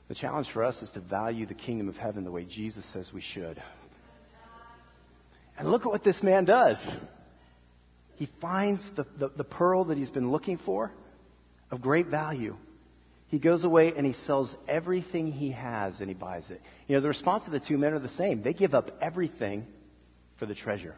The 0.08 0.16
challenge 0.16 0.48
for 0.52 0.64
us 0.64 0.82
is 0.82 0.92
to 0.94 1.00
value 1.00 1.46
the 1.46 1.54
kingdom 1.54 1.90
of 1.90 1.96
heaven 1.96 2.24
the 2.24 2.32
way 2.32 2.46
Jesus 2.46 2.86
says 2.92 3.12
we 3.14 3.22
should. 3.22 3.62
And 5.58 5.70
look 5.70 5.86
at 5.86 5.92
what 5.92 6.04
this 6.04 6.24
man 6.24 6.46
does. 6.46 6.86
He 8.16 8.30
finds 8.42 8.88
the, 8.96 9.06
the, 9.18 9.30
the 9.30 9.44
pearl 9.44 9.86
that 9.86 9.98
he's 9.98 10.10
been 10.10 10.32
looking 10.32 10.58
for 10.58 10.92
of 11.72 11.82
great 11.82 12.08
value. 12.08 12.56
He 13.28 13.40
goes 13.40 13.64
away 13.64 13.94
and 13.96 14.06
he 14.06 14.14
sells 14.14 14.56
everything 14.68 15.32
he 15.32 15.52
has 15.52 16.00
and 16.00 16.08
he 16.08 16.14
buys 16.14 16.52
it. 16.52 16.62
You 16.88 16.96
know, 16.96 17.02
the 17.02 17.08
response 17.08 17.48
of 17.48 17.52
the 17.52 17.60
two 17.60 17.78
men 17.78 17.94
are 17.94 18.00
the 18.00 18.10
same. 18.10 18.44
They 18.44 18.54
give 18.54 18.74
up 18.76 18.92
everything 19.02 19.66
for 20.38 20.46
the 20.46 20.54
treasure. 20.54 20.96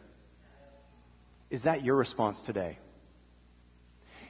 Is 1.50 1.64
that 1.64 1.84
your 1.84 1.96
response 1.96 2.42
today? 2.42 2.78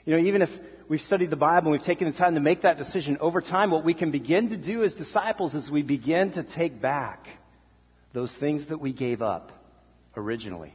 You 0.06 0.14
know, 0.14 0.20
even 0.28 0.44
if 0.44 0.50
we've 0.88 1.02
studied 1.02 1.32
the 1.32 1.36
Bible 1.36 1.72
and 1.72 1.80
we've 1.80 1.86
taken 1.86 2.12
the 2.12 2.16
time 2.16 2.36
to 2.36 2.42
make 2.42 2.62
that 2.62 2.78
decision 2.78 3.18
over 3.20 3.42
time, 3.42 3.72
what 3.72 3.84
we 3.84 3.96
can 3.96 4.12
begin 4.12 4.50
to 4.50 4.58
do 4.58 4.84
as 4.84 4.94
disciples 4.94 5.56
is 5.56 5.72
we 5.72 5.82
begin 5.82 6.34
to 6.34 6.44
take 6.44 6.80
back 6.80 7.26
those 8.14 8.36
things 8.36 8.68
that 8.68 8.80
we 8.80 8.94
gave 8.94 9.24
up 9.24 9.52
originally. 10.16 10.74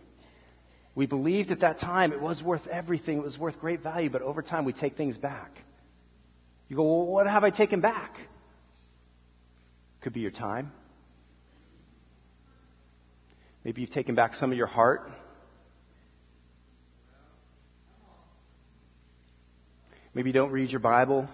We 0.94 1.06
believed 1.06 1.50
at 1.50 1.60
that 1.60 1.78
time 1.78 2.12
it 2.12 2.20
was 2.20 2.42
worth 2.42 2.66
everything, 2.66 3.18
it 3.18 3.24
was 3.24 3.38
worth 3.38 3.60
great 3.60 3.82
value, 3.82 4.10
but 4.10 4.22
over 4.22 4.42
time 4.42 4.64
we 4.64 4.72
take 4.72 4.96
things 4.96 5.16
back. 5.16 5.50
You 6.68 6.76
go, 6.76 6.82
well, 6.82 7.06
what 7.06 7.26
have 7.26 7.44
I 7.44 7.50
taken 7.50 7.80
back? 7.80 8.16
Could 10.02 10.12
be 10.12 10.20
your 10.20 10.30
time. 10.30 10.72
Maybe 13.64 13.82
you've 13.82 13.90
taken 13.90 14.14
back 14.14 14.34
some 14.34 14.50
of 14.52 14.56
your 14.56 14.66
heart. 14.66 15.10
Maybe 20.14 20.30
you 20.30 20.34
don't 20.34 20.50
read 20.50 20.70
your 20.70 20.80
Bible 20.80 21.28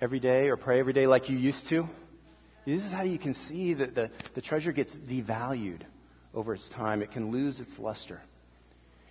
every 0.00 0.20
day 0.20 0.48
or 0.48 0.56
pray 0.56 0.78
every 0.78 0.92
day 0.92 1.06
like 1.06 1.28
you 1.28 1.36
used 1.36 1.68
to. 1.70 1.88
This 2.66 2.82
is 2.82 2.92
how 2.92 3.02
you 3.02 3.18
can 3.18 3.34
see 3.34 3.74
that 3.74 3.94
the, 3.94 4.10
the 4.34 4.42
treasure 4.42 4.72
gets 4.72 4.94
devalued 4.94 5.82
over 6.38 6.54
its 6.54 6.68
time. 6.68 7.02
It 7.02 7.10
can 7.10 7.32
lose 7.32 7.58
its 7.58 7.76
luster. 7.80 8.20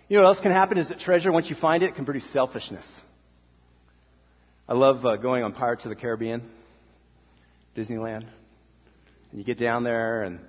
You 0.08 0.16
know 0.16 0.22
what 0.22 0.30
else 0.30 0.40
can 0.40 0.50
happen 0.50 0.78
is 0.78 0.88
that 0.88 0.98
treasure, 0.98 1.30
once 1.30 1.50
you 1.50 1.56
find 1.56 1.82
it, 1.82 1.94
can 1.94 2.06
produce 2.06 2.24
selfishness. 2.32 2.90
I 4.66 4.72
love 4.72 5.04
uh, 5.04 5.16
going 5.16 5.44
on 5.44 5.52
Pirates 5.52 5.84
of 5.84 5.90
the 5.90 5.96
Caribbean, 5.96 6.42
Disneyland. 7.76 8.24
And 9.30 9.38
you 9.38 9.44
get 9.44 9.58
down 9.58 9.84
there 9.84 10.22
and 10.22 10.40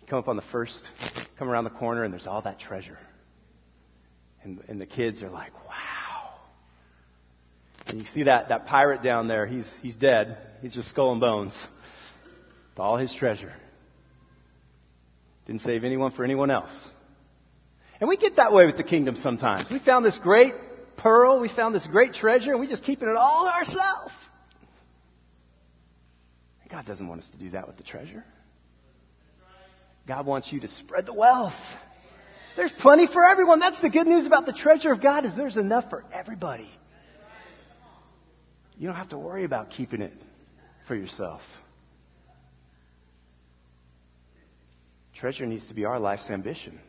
you 0.00 0.08
come 0.08 0.18
up 0.18 0.26
on 0.26 0.34
the 0.34 0.42
first, 0.50 0.82
come 1.38 1.48
around 1.48 1.62
the 1.64 1.70
corner, 1.70 2.02
and 2.02 2.12
there's 2.12 2.26
all 2.26 2.42
that 2.42 2.58
treasure. 2.58 2.98
And, 4.42 4.60
and 4.66 4.80
the 4.80 4.86
kids 4.86 5.22
are 5.22 5.30
like, 5.30 5.52
wow. 5.68 6.34
And 7.86 8.00
you 8.00 8.06
see 8.06 8.24
that, 8.24 8.48
that 8.48 8.66
pirate 8.66 9.04
down 9.04 9.28
there, 9.28 9.46
he's, 9.46 9.70
he's 9.82 9.94
dead. 9.94 10.36
He's 10.62 10.74
just 10.74 10.88
skull 10.88 11.12
and 11.12 11.20
bones. 11.20 11.56
With 12.72 12.80
all 12.80 12.96
his 12.96 13.14
treasure. 13.14 13.52
Didn't 15.46 15.62
save 15.62 15.84
anyone 15.84 16.12
for 16.12 16.24
anyone 16.24 16.50
else. 16.50 16.72
And 18.00 18.08
we 18.08 18.16
get 18.16 18.36
that 18.36 18.52
way 18.52 18.66
with 18.66 18.76
the 18.76 18.84
kingdom 18.84 19.16
sometimes. 19.16 19.70
We 19.70 19.78
found 19.78 20.04
this 20.04 20.18
great 20.18 20.54
pearl, 20.96 21.40
we 21.40 21.48
found 21.48 21.74
this 21.74 21.86
great 21.86 22.14
treasure, 22.14 22.52
and 22.52 22.60
we're 22.60 22.66
just 22.66 22.84
keeping 22.84 23.08
it 23.08 23.16
all 23.16 23.46
to 23.46 23.52
ourselves. 23.52 24.12
God 26.70 26.86
doesn't 26.86 27.06
want 27.06 27.20
us 27.20 27.28
to 27.30 27.36
do 27.36 27.50
that 27.50 27.66
with 27.66 27.76
the 27.76 27.82
treasure. 27.82 28.24
God 30.06 30.24
wants 30.24 30.52
you 30.52 30.60
to 30.60 30.68
spread 30.68 31.04
the 31.04 31.12
wealth. 31.12 31.52
There's 32.56 32.72
plenty 32.72 33.06
for 33.06 33.24
everyone. 33.24 33.58
That's 33.58 33.80
the 33.80 33.90
good 33.90 34.06
news 34.06 34.26
about 34.26 34.46
the 34.46 34.52
treasure 34.52 34.92
of 34.92 35.02
God 35.02 35.24
is 35.24 35.36
there's 35.36 35.56
enough 35.56 35.90
for 35.90 36.04
everybody. 36.12 36.68
You 38.78 38.86
don't 38.86 38.96
have 38.96 39.10
to 39.10 39.18
worry 39.18 39.44
about 39.44 39.70
keeping 39.70 40.00
it 40.00 40.12
for 40.88 40.94
yourself. 40.94 41.42
Treasure 45.20 45.44
needs 45.44 45.66
to 45.66 45.74
be 45.74 45.84
our 45.84 46.00
life's 46.00 46.30
ambition. 46.30 46.80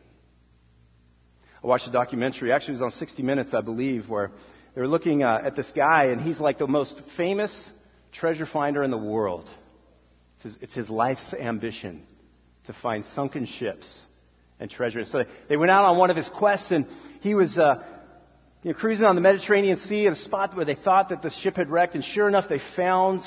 I 1.62 1.66
watched 1.66 1.86
a 1.86 1.92
documentary, 1.92 2.50
actually 2.50 2.76
it 2.76 2.80
was 2.80 2.82
on 2.82 2.90
60 2.92 3.22
Minutes, 3.22 3.52
I 3.52 3.60
believe, 3.60 4.08
where 4.08 4.30
they 4.74 4.80
were 4.80 4.88
looking 4.88 5.22
uh, 5.22 5.42
at 5.44 5.54
this 5.54 5.70
guy, 5.76 6.06
and 6.06 6.18
he's 6.18 6.40
like 6.40 6.56
the 6.56 6.66
most 6.66 6.98
famous 7.18 7.70
treasure 8.10 8.46
finder 8.46 8.82
in 8.82 8.90
the 8.90 8.96
world. 8.96 9.50
It's 10.36 10.44
his, 10.44 10.58
it's 10.62 10.74
his 10.74 10.88
life's 10.88 11.34
ambition 11.34 12.06
to 12.64 12.72
find 12.72 13.04
sunken 13.04 13.44
ships 13.44 14.00
and 14.58 14.70
treasure. 14.70 15.04
So 15.04 15.24
they 15.50 15.58
went 15.58 15.70
out 15.70 15.84
on 15.84 15.98
one 15.98 16.08
of 16.08 16.16
his 16.16 16.30
quests, 16.30 16.70
and 16.70 16.86
he 17.20 17.34
was 17.34 17.58
uh, 17.58 17.84
you 18.62 18.72
know, 18.72 18.78
cruising 18.78 19.04
on 19.04 19.14
the 19.14 19.20
Mediterranean 19.20 19.76
Sea 19.76 20.06
at 20.06 20.14
a 20.14 20.16
spot 20.16 20.56
where 20.56 20.64
they 20.64 20.74
thought 20.74 21.10
that 21.10 21.20
the 21.20 21.28
ship 21.28 21.56
had 21.56 21.68
wrecked, 21.68 21.96
and 21.96 22.02
sure 22.02 22.28
enough, 22.28 22.48
they 22.48 22.60
found 22.76 23.20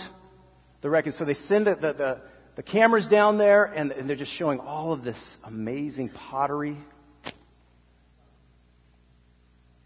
the 0.81 0.89
wreck. 0.89 1.05
And 1.05 1.13
so 1.13 1.25
they 1.25 1.35
send 1.35 1.67
the, 1.67 1.75
the, 1.75 1.93
the, 1.93 2.21
the 2.55 2.63
cameras 2.63 3.07
down 3.07 3.37
there, 3.37 3.65
and, 3.65 3.91
and 3.91 4.09
they're 4.09 4.15
just 4.15 4.31
showing 4.31 4.59
all 4.59 4.93
of 4.93 5.03
this 5.03 5.37
amazing 5.43 6.09
pottery 6.09 6.77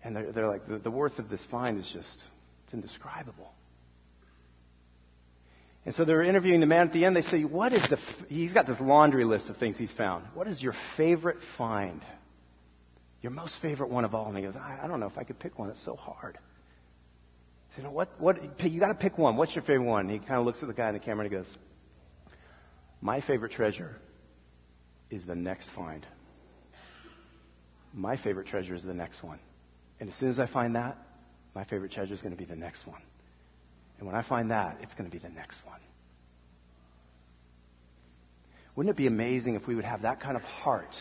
and 0.03 0.15
they're, 0.15 0.32
they're 0.32 0.47
like, 0.47 0.67
the, 0.67 0.77
the 0.77 0.91
worth 0.91 1.19
of 1.19 1.29
this 1.29 1.45
find 1.51 1.77
is 1.79 1.89
just, 1.91 2.23
it's 2.65 2.73
indescribable. 2.73 3.51
And 5.86 5.95
so 5.95 6.05
they're 6.05 6.23
interviewing 6.23 6.60
the 6.60 6.65
man 6.65 6.88
at 6.88 6.93
the 6.93 7.05
end. 7.05 7.15
They 7.15 7.21
say, 7.21 7.43
What 7.43 7.73
is 7.73 7.82
the, 7.89 7.97
f-? 7.97 8.27
he's 8.27 8.53
got 8.53 8.67
this 8.67 8.79
laundry 8.79 9.23
list 9.23 9.49
of 9.49 9.58
things 9.58 9.77
he's 9.77 9.91
found. 9.91 10.25
What 10.34 10.47
is 10.47 10.62
your 10.62 10.73
favorite 10.97 11.38
find? 11.58 12.05
Your 13.21 13.32
most 13.32 13.58
favorite 13.62 13.89
one 13.89 14.05
of 14.05 14.13
all? 14.13 14.27
And 14.27 14.38
he 14.38 14.43
goes, 14.43 14.55
I, 14.55 14.79
I 14.84 14.88
don't 14.88 14.99
know 14.99 15.08
if 15.08 15.17
I 15.17 15.23
could 15.23 15.39
pick 15.39 15.58
one. 15.58 15.69
It's 15.69 15.84
so 15.84 15.95
hard. 15.95 16.38
Said, 17.71 17.77
you 17.77 17.84
know, 17.84 17.91
what, 17.91 18.10
what, 18.19 18.39
you 18.63 18.79
got 18.79 18.89
to 18.89 18.95
pick 18.95 19.17
one. 19.17 19.36
What's 19.36 19.55
your 19.55 19.63
favorite 19.63 19.86
one? 19.86 20.01
And 20.01 20.12
he 20.12 20.19
kind 20.19 20.39
of 20.39 20.45
looks 20.45 20.62
at 20.62 20.67
the 20.67 20.73
guy 20.73 20.89
in 20.89 20.93
the 20.93 20.99
camera 20.99 21.25
and 21.25 21.34
he 21.34 21.38
goes, 21.38 21.58
My 23.01 23.21
favorite 23.21 23.51
treasure 23.51 23.95
is 25.09 25.25
the 25.25 25.35
next 25.35 25.69
find. 25.75 26.05
My 27.93 28.17
favorite 28.17 28.47
treasure 28.47 28.75
is 28.75 28.83
the 28.83 28.93
next 28.93 29.23
one. 29.23 29.39
And 29.99 30.09
as 30.09 30.15
soon 30.15 30.29
as 30.29 30.39
I 30.39 30.45
find 30.45 30.75
that, 30.75 30.97
my 31.55 31.63
favorite 31.63 31.91
treasure 31.91 32.13
is 32.13 32.21
going 32.21 32.33
to 32.33 32.38
be 32.38 32.45
the 32.45 32.55
next 32.55 32.85
one. 32.85 33.01
And 33.97 34.07
when 34.07 34.15
I 34.15 34.21
find 34.21 34.51
that, 34.51 34.77
it's 34.81 34.93
going 34.93 35.09
to 35.09 35.12
be 35.12 35.21
the 35.21 35.33
next 35.33 35.59
one. 35.65 35.79
Wouldn't 38.75 38.93
it 38.93 38.97
be 38.97 39.07
amazing 39.07 39.55
if 39.55 39.67
we 39.67 39.75
would 39.75 39.83
have 39.83 40.03
that 40.03 40.21
kind 40.21 40.38
of 40.38 40.43
heart 40.43 40.95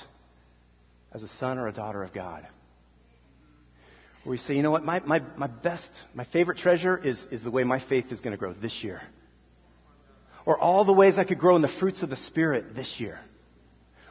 as 1.12 1.22
a 1.22 1.28
son 1.28 1.58
or 1.58 1.68
a 1.68 1.72
daughter 1.72 2.02
of 2.02 2.12
God? 2.12 2.46
Where 4.24 4.32
we 4.32 4.38
say, 4.38 4.54
you 4.54 4.62
know 4.62 4.70
what, 4.70 4.84
my, 4.84 5.00
my, 5.00 5.20
my 5.36 5.46
best, 5.46 5.88
my 6.14 6.24
favorite 6.24 6.58
treasure 6.58 6.98
is, 6.98 7.24
is 7.30 7.44
the 7.44 7.50
way 7.50 7.62
my 7.64 7.78
faith 7.78 8.10
is 8.10 8.20
going 8.20 8.32
to 8.32 8.36
grow 8.36 8.52
this 8.52 8.82
year. 8.82 9.00
Or 10.46 10.58
all 10.58 10.84
the 10.84 10.92
ways 10.92 11.18
I 11.18 11.24
could 11.24 11.38
grow 11.38 11.56
in 11.56 11.62
the 11.62 11.68
fruits 11.68 12.02
of 12.02 12.10
the 12.10 12.16
Spirit 12.16 12.74
this 12.74 12.98
year. 12.98 13.18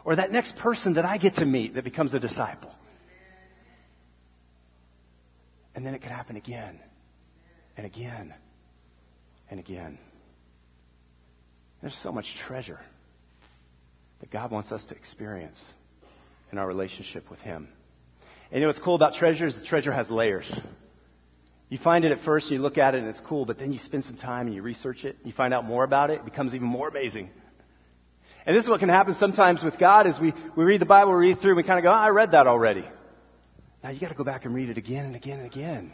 Or 0.06 0.16
that 0.16 0.32
next 0.32 0.56
person 0.58 0.94
that 0.94 1.06
I 1.06 1.18
get 1.18 1.36
to 1.36 1.46
meet 1.46 1.76
that 1.76 1.84
becomes 1.84 2.14
a 2.14 2.20
disciple. 2.20 2.74
And 5.76 5.86
then 5.86 5.94
it 5.94 6.02
could 6.02 6.12
happen 6.12 6.36
again 6.38 6.80
and 7.76 7.86
again 7.86 8.34
and 9.50 9.60
again. 9.60 9.98
There's 11.82 11.98
so 11.98 12.12
much 12.12 12.36
treasure 12.48 12.80
that 14.20 14.32
God 14.32 14.52
wants 14.52 14.72
us 14.72 14.84
to 14.86 14.96
experience 14.96 15.64
in 16.52 16.58
our 16.58 16.68
relationship 16.68 17.30
with 17.30 17.40
Him. 17.40 17.68
And 18.50 18.60
you 18.60 18.62
know 18.62 18.68
what's 18.68 18.80
cool 18.80 18.96
about 18.96 19.16
treasure 19.16 19.46
is 19.46 19.56
the 19.56 19.66
treasure 19.66 19.92
has 19.92 20.10
layers. 20.10 20.58
You 21.70 21.78
find 21.78 22.06
it 22.06 22.12
at 22.12 22.20
first, 22.20 22.50
you 22.50 22.60
look 22.60 22.78
at 22.78 22.96
it 22.96 23.00
and 23.00 23.08
it's 23.08 23.20
cool, 23.22 23.46
but 23.46 23.60
then 23.60 23.74
you 23.74 23.80
spend 23.80 24.06
some 24.06 24.16
time 24.16 24.48
and 24.48 24.56
you 24.56 24.62
research 24.62 25.04
it, 25.04 25.18
you 25.24 25.34
find 25.34 25.54
out 25.54 25.66
more 25.66 25.84
about 25.84 26.10
it, 26.12 26.20
it 26.20 26.26
becomes 26.26 26.56
even 26.56 26.68
more 26.68 26.88
amazing. 26.88 27.30
And 28.46 28.56
this 28.56 28.64
is 28.64 28.70
what 28.70 28.80
can 28.80 28.88
happen 28.88 29.14
sometimes 29.14 29.62
with 29.62 29.78
God 29.78 30.08
is 30.08 30.18
we, 30.18 30.34
we 30.56 30.64
read 30.64 30.80
the 30.80 30.86
Bible, 30.86 31.12
we 31.12 31.28
read 31.28 31.40
through, 31.40 31.52
and 31.52 31.58
we 31.58 31.64
kind 31.64 31.80
of 31.80 31.84
go, 31.84 31.90
oh, 31.90 31.94
I 31.94 32.10
read 32.10 32.32
that 32.32 32.48
already. 32.48 32.86
Now 33.84 33.90
you 33.90 34.00
got 34.00 34.08
to 34.08 34.16
go 34.16 34.24
back 34.24 34.46
and 34.46 34.56
read 34.56 34.70
it 34.70 34.78
again 34.78 35.06
and 35.06 35.16
again 35.16 35.40
and 35.40 35.52
again. 35.52 35.92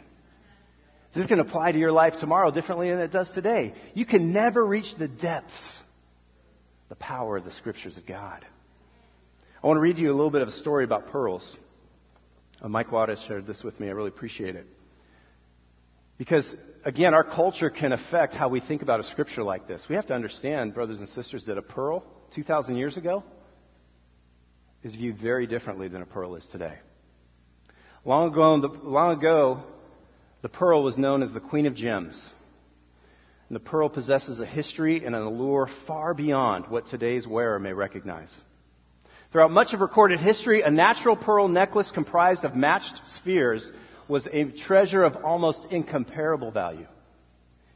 This 1.12 1.22
is 1.22 1.28
going 1.28 1.42
to 1.42 1.48
apply 1.48 1.72
to 1.72 1.78
your 1.78 1.92
life 1.92 2.14
tomorrow 2.20 2.52
differently 2.52 2.90
than 2.90 3.00
it 3.00 3.10
does 3.10 3.30
today. 3.32 3.74
You 3.94 4.06
can 4.06 4.32
never 4.32 4.64
reach 4.64 4.94
the 4.96 5.08
depths, 5.08 5.76
the 6.88 6.94
power 6.94 7.36
of 7.36 7.44
the 7.44 7.50
scriptures 7.50 7.98
of 7.98 8.06
God. 8.06 8.44
I 9.62 9.66
want 9.66 9.76
to 9.76 9.80
read 9.80 9.98
you 9.98 10.10
a 10.10 10.14
little 10.14 10.30
bit 10.30 10.42
of 10.42 10.48
a 10.48 10.52
story 10.52 10.84
about 10.84 11.08
pearls. 11.08 11.56
Uh, 12.62 12.68
Mike 12.68 12.88
Wattis 12.88 13.26
shared 13.26 13.46
this 13.46 13.64
with 13.64 13.80
me. 13.80 13.88
I 13.88 13.92
really 13.92 14.08
appreciate 14.08 14.54
it. 14.54 14.66
Because, 16.16 16.54
again, 16.84 17.14
our 17.14 17.24
culture 17.24 17.70
can 17.70 17.92
affect 17.92 18.34
how 18.34 18.48
we 18.48 18.60
think 18.60 18.82
about 18.82 19.00
a 19.00 19.04
scripture 19.04 19.42
like 19.42 19.66
this. 19.66 19.84
We 19.88 19.96
have 19.96 20.06
to 20.06 20.14
understand, 20.14 20.74
brothers 20.74 21.00
and 21.00 21.08
sisters, 21.08 21.46
that 21.46 21.58
a 21.58 21.62
pearl 21.62 22.04
2,000 22.34 22.76
years 22.76 22.96
ago 22.96 23.24
is 24.82 24.94
viewed 24.94 25.18
very 25.18 25.46
differently 25.46 25.88
than 25.88 26.02
a 26.02 26.06
pearl 26.06 26.36
is 26.36 26.46
today. 26.46 26.74
Long 28.04 28.30
ago, 28.30 28.60
the, 28.60 28.68
long 28.68 29.16
ago, 29.16 29.62
the 30.42 30.48
pearl 30.48 30.82
was 30.84 30.98
known 30.98 31.22
as 31.22 31.32
the 31.32 31.40
Queen 31.40 31.66
of 31.66 31.74
Gems. 31.74 32.30
And 33.48 33.56
the 33.56 33.60
pearl 33.60 33.88
possesses 33.88 34.40
a 34.40 34.46
history 34.46 35.04
and 35.04 35.14
an 35.16 35.22
allure 35.22 35.68
far 35.86 36.14
beyond 36.14 36.66
what 36.68 36.86
today's 36.86 37.26
wearer 37.26 37.58
may 37.58 37.72
recognize. 37.72 38.34
Throughout 39.32 39.50
much 39.50 39.72
of 39.72 39.80
recorded 39.80 40.20
history, 40.20 40.62
a 40.62 40.70
natural 40.70 41.16
pearl 41.16 41.48
necklace 41.48 41.90
comprised 41.90 42.44
of 42.44 42.54
matched 42.54 43.00
spheres 43.16 43.70
was 44.08 44.28
a 44.30 44.44
treasure 44.44 45.02
of 45.02 45.24
almost 45.24 45.66
incomparable 45.70 46.50
value. 46.50 46.86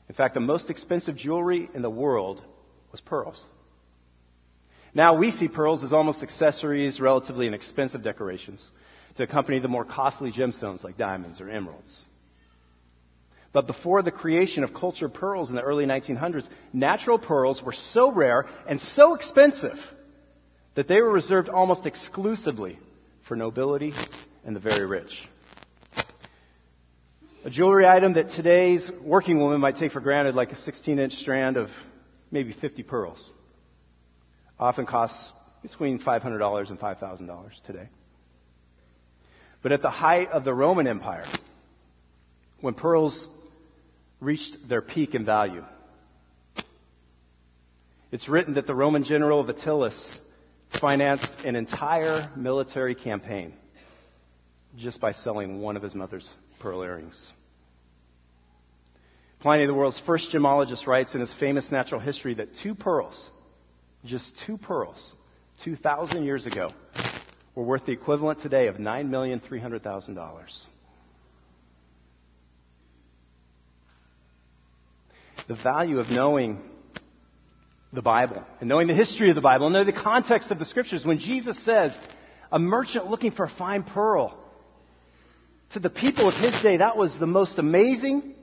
In 0.08 0.14
fact, 0.14 0.34
the 0.34 0.40
most 0.40 0.70
expensive 0.70 1.16
jewelry 1.16 1.68
in 1.74 1.82
the 1.82 1.90
world 1.90 2.42
was 2.92 3.00
pearls. 3.00 3.44
Now 4.94 5.14
we 5.14 5.30
see 5.30 5.48
pearls 5.48 5.84
as 5.84 5.92
almost 5.92 6.22
accessories, 6.22 7.00
relatively 7.00 7.46
inexpensive 7.46 8.02
decorations 8.02 8.66
to 9.16 9.22
accompany 9.22 9.58
the 9.58 9.68
more 9.68 9.84
costly 9.84 10.32
gemstones 10.32 10.82
like 10.82 10.96
diamonds 10.96 11.40
or 11.40 11.50
emeralds. 11.50 12.04
But 13.52 13.66
before 13.66 14.02
the 14.02 14.10
creation 14.10 14.64
of 14.64 14.74
cultured 14.74 15.14
pearls 15.14 15.50
in 15.50 15.56
the 15.56 15.62
early 15.62 15.86
1900s, 15.86 16.48
natural 16.72 17.18
pearls 17.18 17.62
were 17.62 17.72
so 17.72 18.12
rare 18.12 18.46
and 18.66 18.80
so 18.80 19.14
expensive 19.14 19.78
that 20.74 20.86
they 20.86 21.00
were 21.00 21.10
reserved 21.10 21.48
almost 21.48 21.86
exclusively 21.86 22.78
for 23.26 23.36
nobility 23.36 23.92
and 24.44 24.54
the 24.54 24.60
very 24.60 24.86
rich. 24.86 25.28
A 27.44 27.50
jewelry 27.50 27.86
item 27.86 28.14
that 28.14 28.30
today's 28.30 28.90
working 29.00 29.38
woman 29.38 29.60
might 29.60 29.76
take 29.76 29.92
for 29.92 30.00
granted, 30.00 30.34
like 30.34 30.50
a 30.50 30.56
16 30.56 30.98
inch 30.98 31.12
strand 31.14 31.56
of 31.56 31.70
maybe 32.32 32.52
50 32.52 32.82
pearls, 32.82 33.30
often 34.58 34.86
costs 34.86 35.32
between 35.62 36.00
$500 36.00 36.70
and 36.70 36.80
$5,000 36.80 37.62
today. 37.64 37.88
But 39.62 39.70
at 39.70 39.82
the 39.82 39.90
height 39.90 40.30
of 40.30 40.44
the 40.44 40.52
Roman 40.52 40.88
Empire, 40.88 41.26
when 42.60 42.74
pearls 42.74 43.28
reached 44.18 44.68
their 44.68 44.82
peak 44.82 45.14
in 45.14 45.24
value, 45.24 45.64
it's 48.10 48.28
written 48.28 48.54
that 48.54 48.66
the 48.66 48.74
Roman 48.74 49.04
general 49.04 49.44
Vitellius 49.44 50.12
financed 50.80 51.44
an 51.44 51.54
entire 51.54 52.30
military 52.34 52.96
campaign 52.96 53.52
just 54.76 55.00
by 55.00 55.12
selling 55.12 55.60
one 55.60 55.76
of 55.76 55.84
his 55.84 55.94
mother's 55.94 56.28
pearl 56.58 56.82
earrings. 56.82 57.32
Pliny, 59.40 59.66
the 59.66 59.74
world's 59.74 60.00
first 60.00 60.32
gemologist, 60.32 60.86
writes 60.86 61.14
in 61.14 61.20
his 61.20 61.32
famous 61.34 61.70
natural 61.70 62.00
history 62.00 62.34
that 62.34 62.56
two 62.56 62.74
pearls, 62.74 63.30
just 64.04 64.34
two 64.46 64.58
pearls, 64.58 65.12
2,000 65.64 66.24
years 66.24 66.46
ago, 66.46 66.70
were 67.54 67.62
worth 67.62 67.86
the 67.86 67.92
equivalent 67.92 68.40
today 68.40 68.66
of 68.66 68.76
$9,300,000. 68.76 70.64
The 75.46 75.54
value 75.54 75.98
of 75.98 76.10
knowing 76.10 76.60
the 77.92 78.02
Bible 78.02 78.44
and 78.60 78.68
knowing 78.68 78.86
the 78.86 78.94
history 78.94 79.30
of 79.30 79.34
the 79.34 79.40
Bible 79.40 79.66
and 79.66 79.72
knowing 79.72 79.86
the 79.86 79.92
context 79.92 80.50
of 80.50 80.58
the 80.58 80.64
scriptures. 80.64 81.06
When 81.06 81.18
Jesus 81.18 81.58
says, 81.64 81.98
a 82.52 82.58
merchant 82.58 83.06
looking 83.06 83.30
for 83.30 83.44
a 83.44 83.48
fine 83.48 83.82
pearl, 83.82 84.38
to 85.70 85.80
the 85.80 85.90
people 85.90 86.28
of 86.28 86.34
his 86.34 86.60
day, 86.62 86.78
that 86.78 86.96
was 86.96 87.18
the 87.18 87.26
most 87.26 87.58
amazing, 87.58 88.34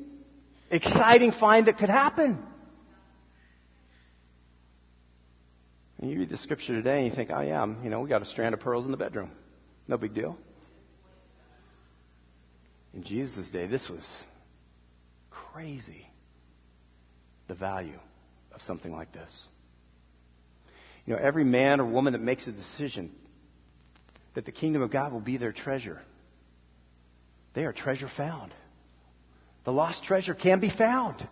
exciting 0.70 1.32
find 1.32 1.68
that 1.68 1.78
could 1.78 1.90
happen. 1.90 2.44
And 6.00 6.12
you 6.12 6.20
read 6.20 6.30
the 6.30 6.38
scripture 6.38 6.74
today 6.74 6.98
and 6.98 7.08
you 7.08 7.16
think, 7.16 7.32
oh 7.34 7.42
yeah, 7.42 7.66
you 7.84 7.90
know, 7.90 8.02
we 8.02 8.10
got 8.10 8.22
a 8.22 8.26
strand 8.26 8.54
of 8.54 8.60
pearls 8.60 8.86
in 8.86 8.92
the 8.92 8.98
bedroom. 8.98 9.32
No 9.88 9.98
big 9.98 10.14
deal. 10.14 10.38
In 12.94 13.04
Jesus' 13.04 13.50
day, 13.50 13.68
this 13.68 13.90
was 13.90 14.06
crazy. 15.30 16.08
The 17.48 17.56
value 17.56 18.00
of 18.54 18.62
something 18.62 18.92
like 18.92 19.12
this. 19.12 19.48
You 21.06 21.14
know, 21.14 21.20
every 21.22 21.44
man 21.44 21.80
or 21.80 21.86
woman 21.86 22.14
that 22.14 22.22
makes 22.22 22.48
a 22.48 22.52
decision 22.52 23.12
that 24.34 24.46
the 24.46 24.52
kingdom 24.52 24.82
of 24.82 24.92
God 24.92 25.14
will 25.14 25.22
be 25.22 25.38
their 25.38 25.52
treasure, 25.52 26.02
they 27.56 27.64
are 27.64 27.74
treasure 27.74 28.10
found. 28.16 28.54
The 29.64 29.72
lost 29.72 30.04
treasure 30.04 30.36
can 30.36 30.60
be 30.60 30.70
found. 30.70 31.28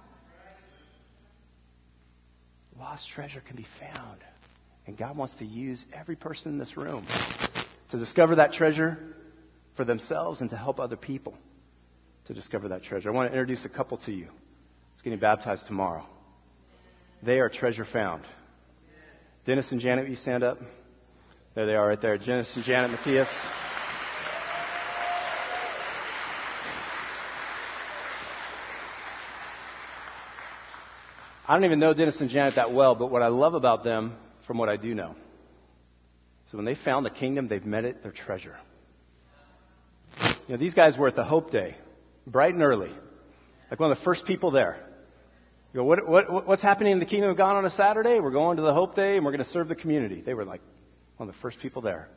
Lost 2.80 3.08
treasure 3.10 3.42
can 3.46 3.56
be 3.56 3.68
found. 3.80 4.20
And 4.88 4.98
God 4.98 5.16
wants 5.16 5.36
to 5.36 5.46
use 5.46 5.86
every 5.94 6.16
person 6.16 6.52
in 6.52 6.58
this 6.58 6.76
room 6.76 7.06
to 7.92 8.00
discover 8.00 8.36
that 8.36 8.54
treasure 8.54 8.98
for 9.76 9.86
themselves 9.86 10.42
and 10.42 10.50
to 10.50 10.58
help 10.58 10.80
other 10.80 10.98
people 10.98 11.36
to 12.26 12.34
discover 12.34 12.70
that 12.70 12.84
treasure. 12.84 13.10
I 13.10 13.14
want 13.14 13.32
to 13.32 13.38
introduce 13.38 13.66
a 13.66 13.70
couple 13.70 13.98
to 14.00 14.12
you. 14.12 14.28
It's 14.94 15.02
getting 15.02 15.20
baptized 15.20 15.68
tomorrow. 15.68 16.06
They 17.22 17.40
are 17.40 17.50
treasure 17.50 17.86
found. 17.86 18.24
Dennis 19.46 19.72
and 19.72 19.82
Janet, 19.82 20.06
will 20.06 20.12
you 20.12 20.16
stand 20.16 20.44
up? 20.44 20.58
There 21.54 21.66
they 21.66 21.76
are 21.76 21.88
right 21.88 22.02
there. 22.02 22.18
Dennis 22.18 22.56
and 22.56 22.64
Janet 22.64 22.92
Matthias. 22.92 23.30
I 31.47 31.53
don't 31.53 31.65
even 31.65 31.79
know 31.79 31.93
Dennis 31.93 32.21
and 32.21 32.29
Janet 32.29 32.56
that 32.56 32.73
well, 32.73 32.95
but 32.95 33.12
what 33.12 33.21
I 33.21 33.27
love 33.27 33.53
about 33.53 33.84
them, 33.84 34.15
from 34.47 34.58
what 34.58 34.69
I 34.69 34.77
do 34.77 34.95
know, 34.95 35.15
so 36.51 36.58
when 36.58 36.65
they 36.65 36.75
found 36.75 37.06
the 37.06 37.10
kingdom, 37.10 37.47
they've 37.47 37.65
met 37.65 37.84
it, 37.84 38.03
their 38.03 38.12
treasure. 38.12 38.56
You 40.21 40.49
know, 40.49 40.58
these 40.58 40.73
guys 40.73 40.97
were 40.97 41.08
at 41.08 41.15
the 41.15 41.23
Hope 41.23 41.51
Day, 41.51 41.75
bright 42.27 42.53
and 42.53 42.62
early, 42.62 42.91
like 43.71 43.79
one 43.79 43.91
of 43.91 43.97
the 43.97 44.03
first 44.03 44.25
people 44.25 44.51
there. 44.51 44.77
You 45.73 45.79
go, 45.79 45.84
what, 45.86 46.08
what, 46.08 46.47
what's 46.47 46.62
happening 46.62 46.93
in 46.93 46.99
the 46.99 47.06
kingdom 47.06 47.32
of 47.32 47.38
God 47.38 47.58
on 47.58 47.65
a 47.65 47.71
Saturday? 47.71 48.19
We're 48.19 48.32
going 48.32 48.58
to 48.58 48.63
the 48.63 48.73
Hope 48.73 48.93
Day 48.93 49.15
and 49.15 49.25
we're 49.25 49.32
going 49.32 49.43
to 49.43 49.49
serve 49.49 49.67
the 49.67 49.75
community. 49.75 50.21
They 50.21 50.36
were 50.36 50.45
like 50.45 50.62
one 51.17 51.27
of 51.27 51.34
the 51.34 51.41
first 51.41 51.60
people 51.60 51.82
there. 51.82 52.08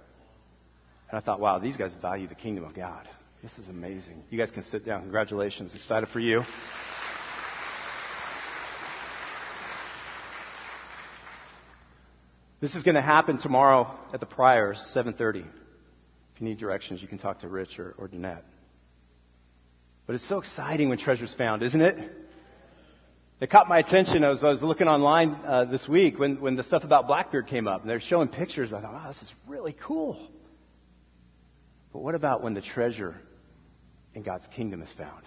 And 1.11 1.19
I 1.19 1.23
thought, 1.23 1.41
wow, 1.41 1.59
these 1.59 1.79
guys 1.79 1.95
value 1.95 2.29
the 2.29 2.35
kingdom 2.35 2.65
of 2.65 2.75
God. 2.75 3.09
This 3.43 3.57
is 3.59 3.71
amazing. 3.71 4.25
You 4.29 4.39
guys 4.39 4.51
can 4.51 4.63
sit 4.63 4.85
down. 4.85 5.03
Congratulations. 5.03 5.75
Excited 5.75 6.11
for 6.11 6.21
you. 6.21 6.43
This 12.67 12.75
is 12.75 12.83
going 12.83 12.97
to 12.97 13.01
happen 13.01 13.39
tomorrow 13.39 13.97
at 14.13 14.19
the 14.19 14.27
Priors, 14.27 14.77
7:30. 14.93 15.39
If 15.39 16.41
you 16.41 16.49
need 16.49 16.59
directions, 16.59 17.01
you 17.01 17.07
can 17.07 17.17
talk 17.17 17.39
to 17.43 17.49
Rich 17.49 17.79
or, 17.79 17.95
or 17.97 18.09
Danette. 18.09 18.43
But 20.05 20.17
it's 20.17 20.29
so 20.29 20.41
exciting 20.41 20.89
when 20.89 20.99
treasure's 20.99 21.33
found, 21.33 21.63
isn't 21.63 21.81
it? 21.81 21.97
It 23.39 23.51
caught 23.51 23.69
my 23.69 23.79
attention 23.79 24.25
as 24.25 24.43
I 24.43 24.49
was 24.49 24.65
looking 24.65 24.89
online 24.89 25.39
uh, 25.47 25.67
this 25.67 25.87
week 25.87 26.19
when, 26.19 26.41
when 26.41 26.57
the 26.57 26.65
stuff 26.65 26.83
about 26.83 27.07
Blackbeard 27.07 27.47
came 27.47 27.69
up, 27.69 27.83
and 27.83 27.89
they're 27.89 28.01
showing 28.01 28.27
pictures. 28.27 28.73
I 28.73 28.81
thought, 28.81 28.95
wow, 28.95 29.07
this 29.07 29.23
is 29.23 29.33
really 29.47 29.77
cool. 29.87 30.19
But 31.93 32.01
what 32.01 32.17
about 32.17 32.43
when 32.43 32.55
the 32.55 32.63
treasure 32.63 33.15
in 34.13 34.25
God's 34.25 34.49
kingdom 34.49 34.83
is 34.83 34.93
found? 34.99 35.23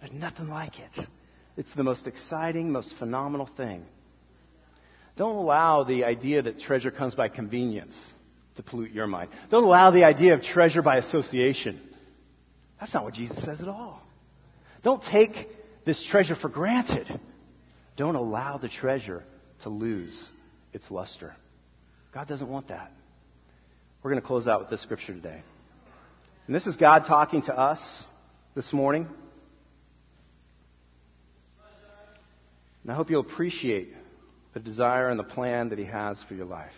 There's 0.00 0.12
nothing 0.12 0.46
like 0.46 0.78
it. 0.78 1.08
It's 1.56 1.74
the 1.74 1.82
most 1.82 2.06
exciting, 2.06 2.70
most 2.70 2.94
phenomenal 3.00 3.50
thing. 3.56 3.84
Don't 5.18 5.34
allow 5.34 5.82
the 5.82 6.04
idea 6.04 6.42
that 6.42 6.60
treasure 6.60 6.92
comes 6.92 7.16
by 7.16 7.28
convenience 7.28 7.94
to 8.54 8.62
pollute 8.62 8.92
your 8.92 9.08
mind. 9.08 9.30
Don't 9.50 9.64
allow 9.64 9.90
the 9.90 10.04
idea 10.04 10.34
of 10.34 10.42
treasure 10.42 10.80
by 10.80 10.98
association. 10.98 11.80
That's 12.78 12.94
not 12.94 13.02
what 13.02 13.14
Jesus 13.14 13.42
says 13.42 13.60
at 13.60 13.66
all. 13.66 14.00
Don't 14.84 15.02
take 15.02 15.34
this 15.84 16.06
treasure 16.06 16.36
for 16.36 16.48
granted. 16.48 17.08
Don't 17.96 18.14
allow 18.14 18.58
the 18.58 18.68
treasure 18.68 19.24
to 19.64 19.70
lose 19.70 20.28
its 20.72 20.88
luster. 20.88 21.34
God 22.14 22.28
doesn't 22.28 22.48
want 22.48 22.68
that. 22.68 22.92
We're 24.04 24.12
going 24.12 24.22
to 24.22 24.26
close 24.26 24.46
out 24.46 24.60
with 24.60 24.70
this 24.70 24.82
scripture 24.82 25.14
today. 25.14 25.42
And 26.46 26.54
this 26.54 26.68
is 26.68 26.76
God 26.76 27.06
talking 27.08 27.42
to 27.42 27.58
us 27.58 28.04
this 28.54 28.72
morning. 28.72 29.08
And 32.84 32.92
I 32.92 32.94
hope 32.94 33.10
you'll 33.10 33.20
appreciate 33.22 33.92
the 34.54 34.60
desire 34.60 35.08
and 35.08 35.18
the 35.18 35.24
plan 35.24 35.70
that 35.70 35.78
He 35.78 35.84
has 35.84 36.22
for 36.22 36.34
your 36.34 36.46
life. 36.46 36.72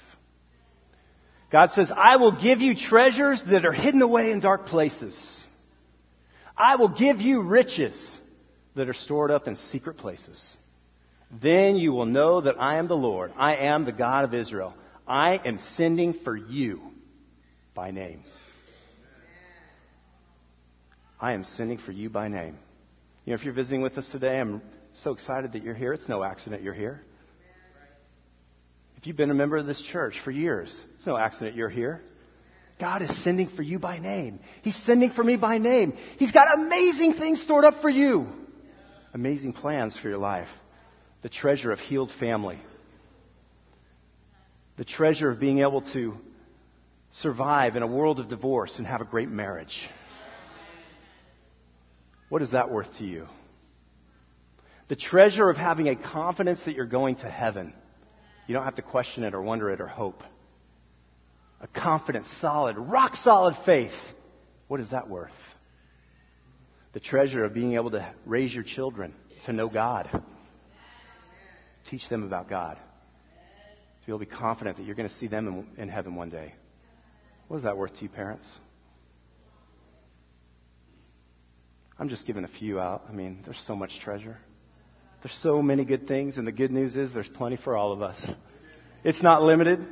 God 1.51 1.71
says, 1.73 1.93
I 1.95 2.17
will 2.17 2.41
give 2.41 2.61
you 2.61 2.77
treasures 2.77 3.43
that 3.51 3.67
are 3.67 3.73
hidden 3.73 4.03
away 4.03 4.31
in 4.31 4.41
dark 4.41 4.67
places. 4.67 5.45
I 6.57 6.77
will 6.77 6.89
give 6.89 7.21
you 7.21 7.43
riches 7.43 8.19
that 8.77 8.89
are 8.89 8.95
stored 8.95 9.31
up 9.31 9.49
in 9.49 9.57
secret 9.57 9.97
places. 9.97 10.57
Then 11.43 11.77
you 11.77 11.93
will 11.93 12.07
know 12.07 12.41
that 12.41 12.61
I 12.61 12.77
am 12.77 12.87
the 12.87 12.97
Lord. 12.97 13.33
I 13.37 13.57
am 13.57 13.85
the 13.85 13.93
God 13.93 14.25
of 14.25 14.35
Israel. 14.35 14.75
I 15.07 15.41
am 15.45 15.59
sending 15.59 16.15
for 16.15 16.37
you 16.37 16.81
by 17.75 17.91
name. 17.91 18.23
I 21.21 21.33
am 21.33 21.45
sending 21.45 21.79
for 21.79 21.93
you 21.93 22.11
by 22.11 22.29
name. 22.29 22.57
You 23.25 23.33
know, 23.33 23.35
if 23.35 23.45
you're 23.45 23.55
visiting 23.55 23.83
with 23.83 23.99
us 23.99 24.09
today, 24.11 24.41
I'm 24.41 24.63
so 24.95 25.13
excited 25.13 25.53
that 25.53 25.63
you're 25.63 25.75
here. 25.75 25.93
It's 25.93 26.09
no 26.09 26.25
accident 26.25 26.63
you're 26.63 26.75
here. 26.75 27.03
If 29.01 29.07
you've 29.07 29.17
been 29.17 29.31
a 29.31 29.35
member 29.35 29.57
of 29.57 29.65
this 29.65 29.81
church 29.81 30.21
for 30.23 30.31
years, 30.31 30.79
it's 30.97 31.07
no 31.07 31.17
accident 31.17 31.57
you're 31.57 31.71
here. 31.71 32.03
God 32.79 33.01
is 33.01 33.25
sending 33.25 33.49
for 33.49 33.63
you 33.63 33.79
by 33.79 33.99
name. 33.99 34.41
He's 34.61 34.77
sending 34.77 35.11
for 35.11 35.25
me 35.25 35.37
by 35.37 35.57
name. 35.57 35.95
He's 36.19 36.33
got 36.33 36.59
amazing 36.59 37.15
things 37.15 37.41
stored 37.41 37.65
up 37.65 37.81
for 37.81 37.89
you. 37.89 38.27
Amazing 39.15 39.55
plans 39.55 39.97
for 39.97 40.09
your 40.09 40.19
life 40.19 40.49
the 41.23 41.31
treasure 41.31 41.73
of 41.73 41.79
healed 41.79 42.11
family, 42.19 42.59
the 44.77 44.85
treasure 44.85 45.31
of 45.31 45.39
being 45.41 45.61
able 45.61 45.83
to 45.93 46.15
survive 47.13 47.77
in 47.77 47.83
a 47.83 47.87
world 47.87 48.21
of 48.21 48.29
divorce 48.29 48.79
and 48.79 48.87
have 48.87 49.01
a 49.01 49.05
great 49.05 49.29
marriage. 49.29 49.87
What 52.29 52.43
is 52.43 52.53
that 52.53 52.71
worth 52.71 52.99
to 52.99 53.05
you? 53.05 53.27
The 54.89 54.97
treasure 54.97 55.49
of 55.49 55.57
having 55.57 55.89
a 55.89 55.97
confidence 55.97 56.65
that 56.65 56.75
you're 56.75 56.87
going 56.87 57.17
to 57.17 57.29
heaven. 57.29 57.75
You 58.47 58.55
don't 58.55 58.65
have 58.65 58.77
to 58.77 58.83
question 58.83 59.25
it 59.25 59.35
or 59.35 59.43
wonder 59.43 59.71
it 59.71 59.81
or 59.81 59.87
hope. 59.87 60.23
A 61.61 61.69
confident, 61.69 62.27
solid, 62.27 62.77
rock 62.77 63.17
solid 63.17 63.57
faith. 63.65 63.93
What 64.69 64.81
is 64.81 64.91
that 64.91 65.09
worth? 65.09 65.31
The 66.93 67.01
treasure 67.01 67.45
of 67.45 67.55
being 67.55 67.75
able 67.75 67.93
to 67.93 68.15
raise 68.25 68.53
your 68.53 68.65
children 68.65 69.15
to 69.45 69.53
know 69.53 69.69
God 69.69 70.09
Teach 71.91 72.09
them 72.09 72.23
about 72.23 72.49
God. 72.49 72.77
So 72.77 74.05
you'll 74.07 74.19
be 74.19 74.27
confident 74.27 74.77
that 74.77 74.85
you're 74.85 74.95
going 74.95 75.09
to 75.09 75.15
see 75.15 75.27
them 75.27 75.67
in, 75.77 75.83
in 75.83 75.89
heaven 75.89 76.15
one 76.15 76.31
day. 76.31 76.55
What 77.49 77.59
is 77.59 77.63
that 77.65 77.77
worth 77.77 77.97
to 77.97 78.03
you, 78.03 78.09
parents? 78.09 78.47
I'm 81.99 82.09
just 82.09 82.27
giving 82.27 82.45
a 82.45 82.49
few 82.49 82.79
out. 82.79 83.05
I 83.09 83.13
mean, 83.13 83.43
there's 83.45 83.61
so 83.67 83.75
much 83.75 83.99
treasure. 84.01 84.39
There's 85.23 85.35
so 85.35 85.63
many 85.63 85.85
good 85.85 86.09
things, 86.09 86.39
and 86.39 86.47
the 86.47 86.53
good 86.53 86.71
news 86.71 86.97
is 86.97 87.13
there's 87.13 87.29
plenty 87.29 87.57
for 87.57 87.77
all 87.77 87.93
of 87.93 88.03
us. 88.03 88.31
It's 89.05 89.23
not 89.23 89.43
limited. 89.43 89.87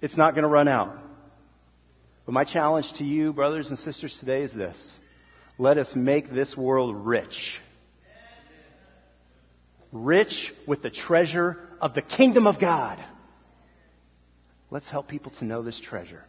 It's 0.00 0.16
not 0.16 0.34
going 0.34 0.42
to 0.42 0.48
run 0.48 0.68
out. 0.68 0.96
But 2.26 2.32
my 2.32 2.44
challenge 2.44 2.92
to 2.94 3.04
you, 3.04 3.32
brothers 3.32 3.68
and 3.68 3.78
sisters, 3.78 4.16
today 4.18 4.42
is 4.42 4.52
this. 4.52 4.98
Let 5.58 5.78
us 5.78 5.94
make 5.94 6.30
this 6.30 6.56
world 6.56 6.94
rich 7.06 7.54
rich 9.92 10.52
with 10.66 10.82
the 10.82 10.90
treasure 10.90 11.56
of 11.80 11.94
the 11.94 12.02
kingdom 12.02 12.46
of 12.46 12.60
God. 12.60 13.04
Let's 14.70 14.88
help 14.88 15.08
people 15.08 15.32
to 15.32 15.44
know 15.44 15.62
this 15.62 15.80
treasure. 15.80 16.24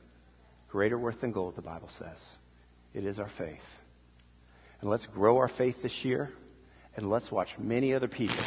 Greater 0.69 0.97
worth 0.97 1.21
than 1.21 1.31
gold, 1.31 1.55
the 1.55 1.61
Bible 1.61 1.89
says. 1.99 2.17
It 2.93 3.05
is 3.05 3.19
our 3.19 3.29
faith. 3.37 3.59
And 4.79 4.89
let's 4.89 5.05
grow 5.05 5.37
our 5.37 5.47
faith 5.47 5.75
this 5.83 6.03
year 6.03 6.31
And 6.95 7.09
let's 7.09 7.31
watch 7.31 7.49
many 7.57 7.93
other 7.93 8.07
people 8.07 8.43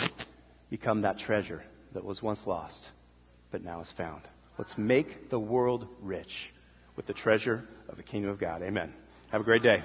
become 0.70 1.02
that 1.02 1.18
treasure 1.18 1.62
that 1.92 2.04
was 2.04 2.22
once 2.22 2.46
lost, 2.46 2.84
but 3.50 3.62
now 3.64 3.80
is 3.80 3.90
found. 3.96 4.22
Let's 4.58 4.76
make 4.76 5.30
the 5.30 5.38
world 5.38 5.88
rich 6.02 6.52
with 6.96 7.06
the 7.06 7.12
treasure 7.12 7.62
of 7.88 7.96
the 7.96 8.02
kingdom 8.02 8.30
of 8.30 8.38
God. 8.38 8.62
Amen. 8.62 8.92
Have 9.30 9.40
a 9.40 9.44
great 9.44 9.62
day. 9.62 9.82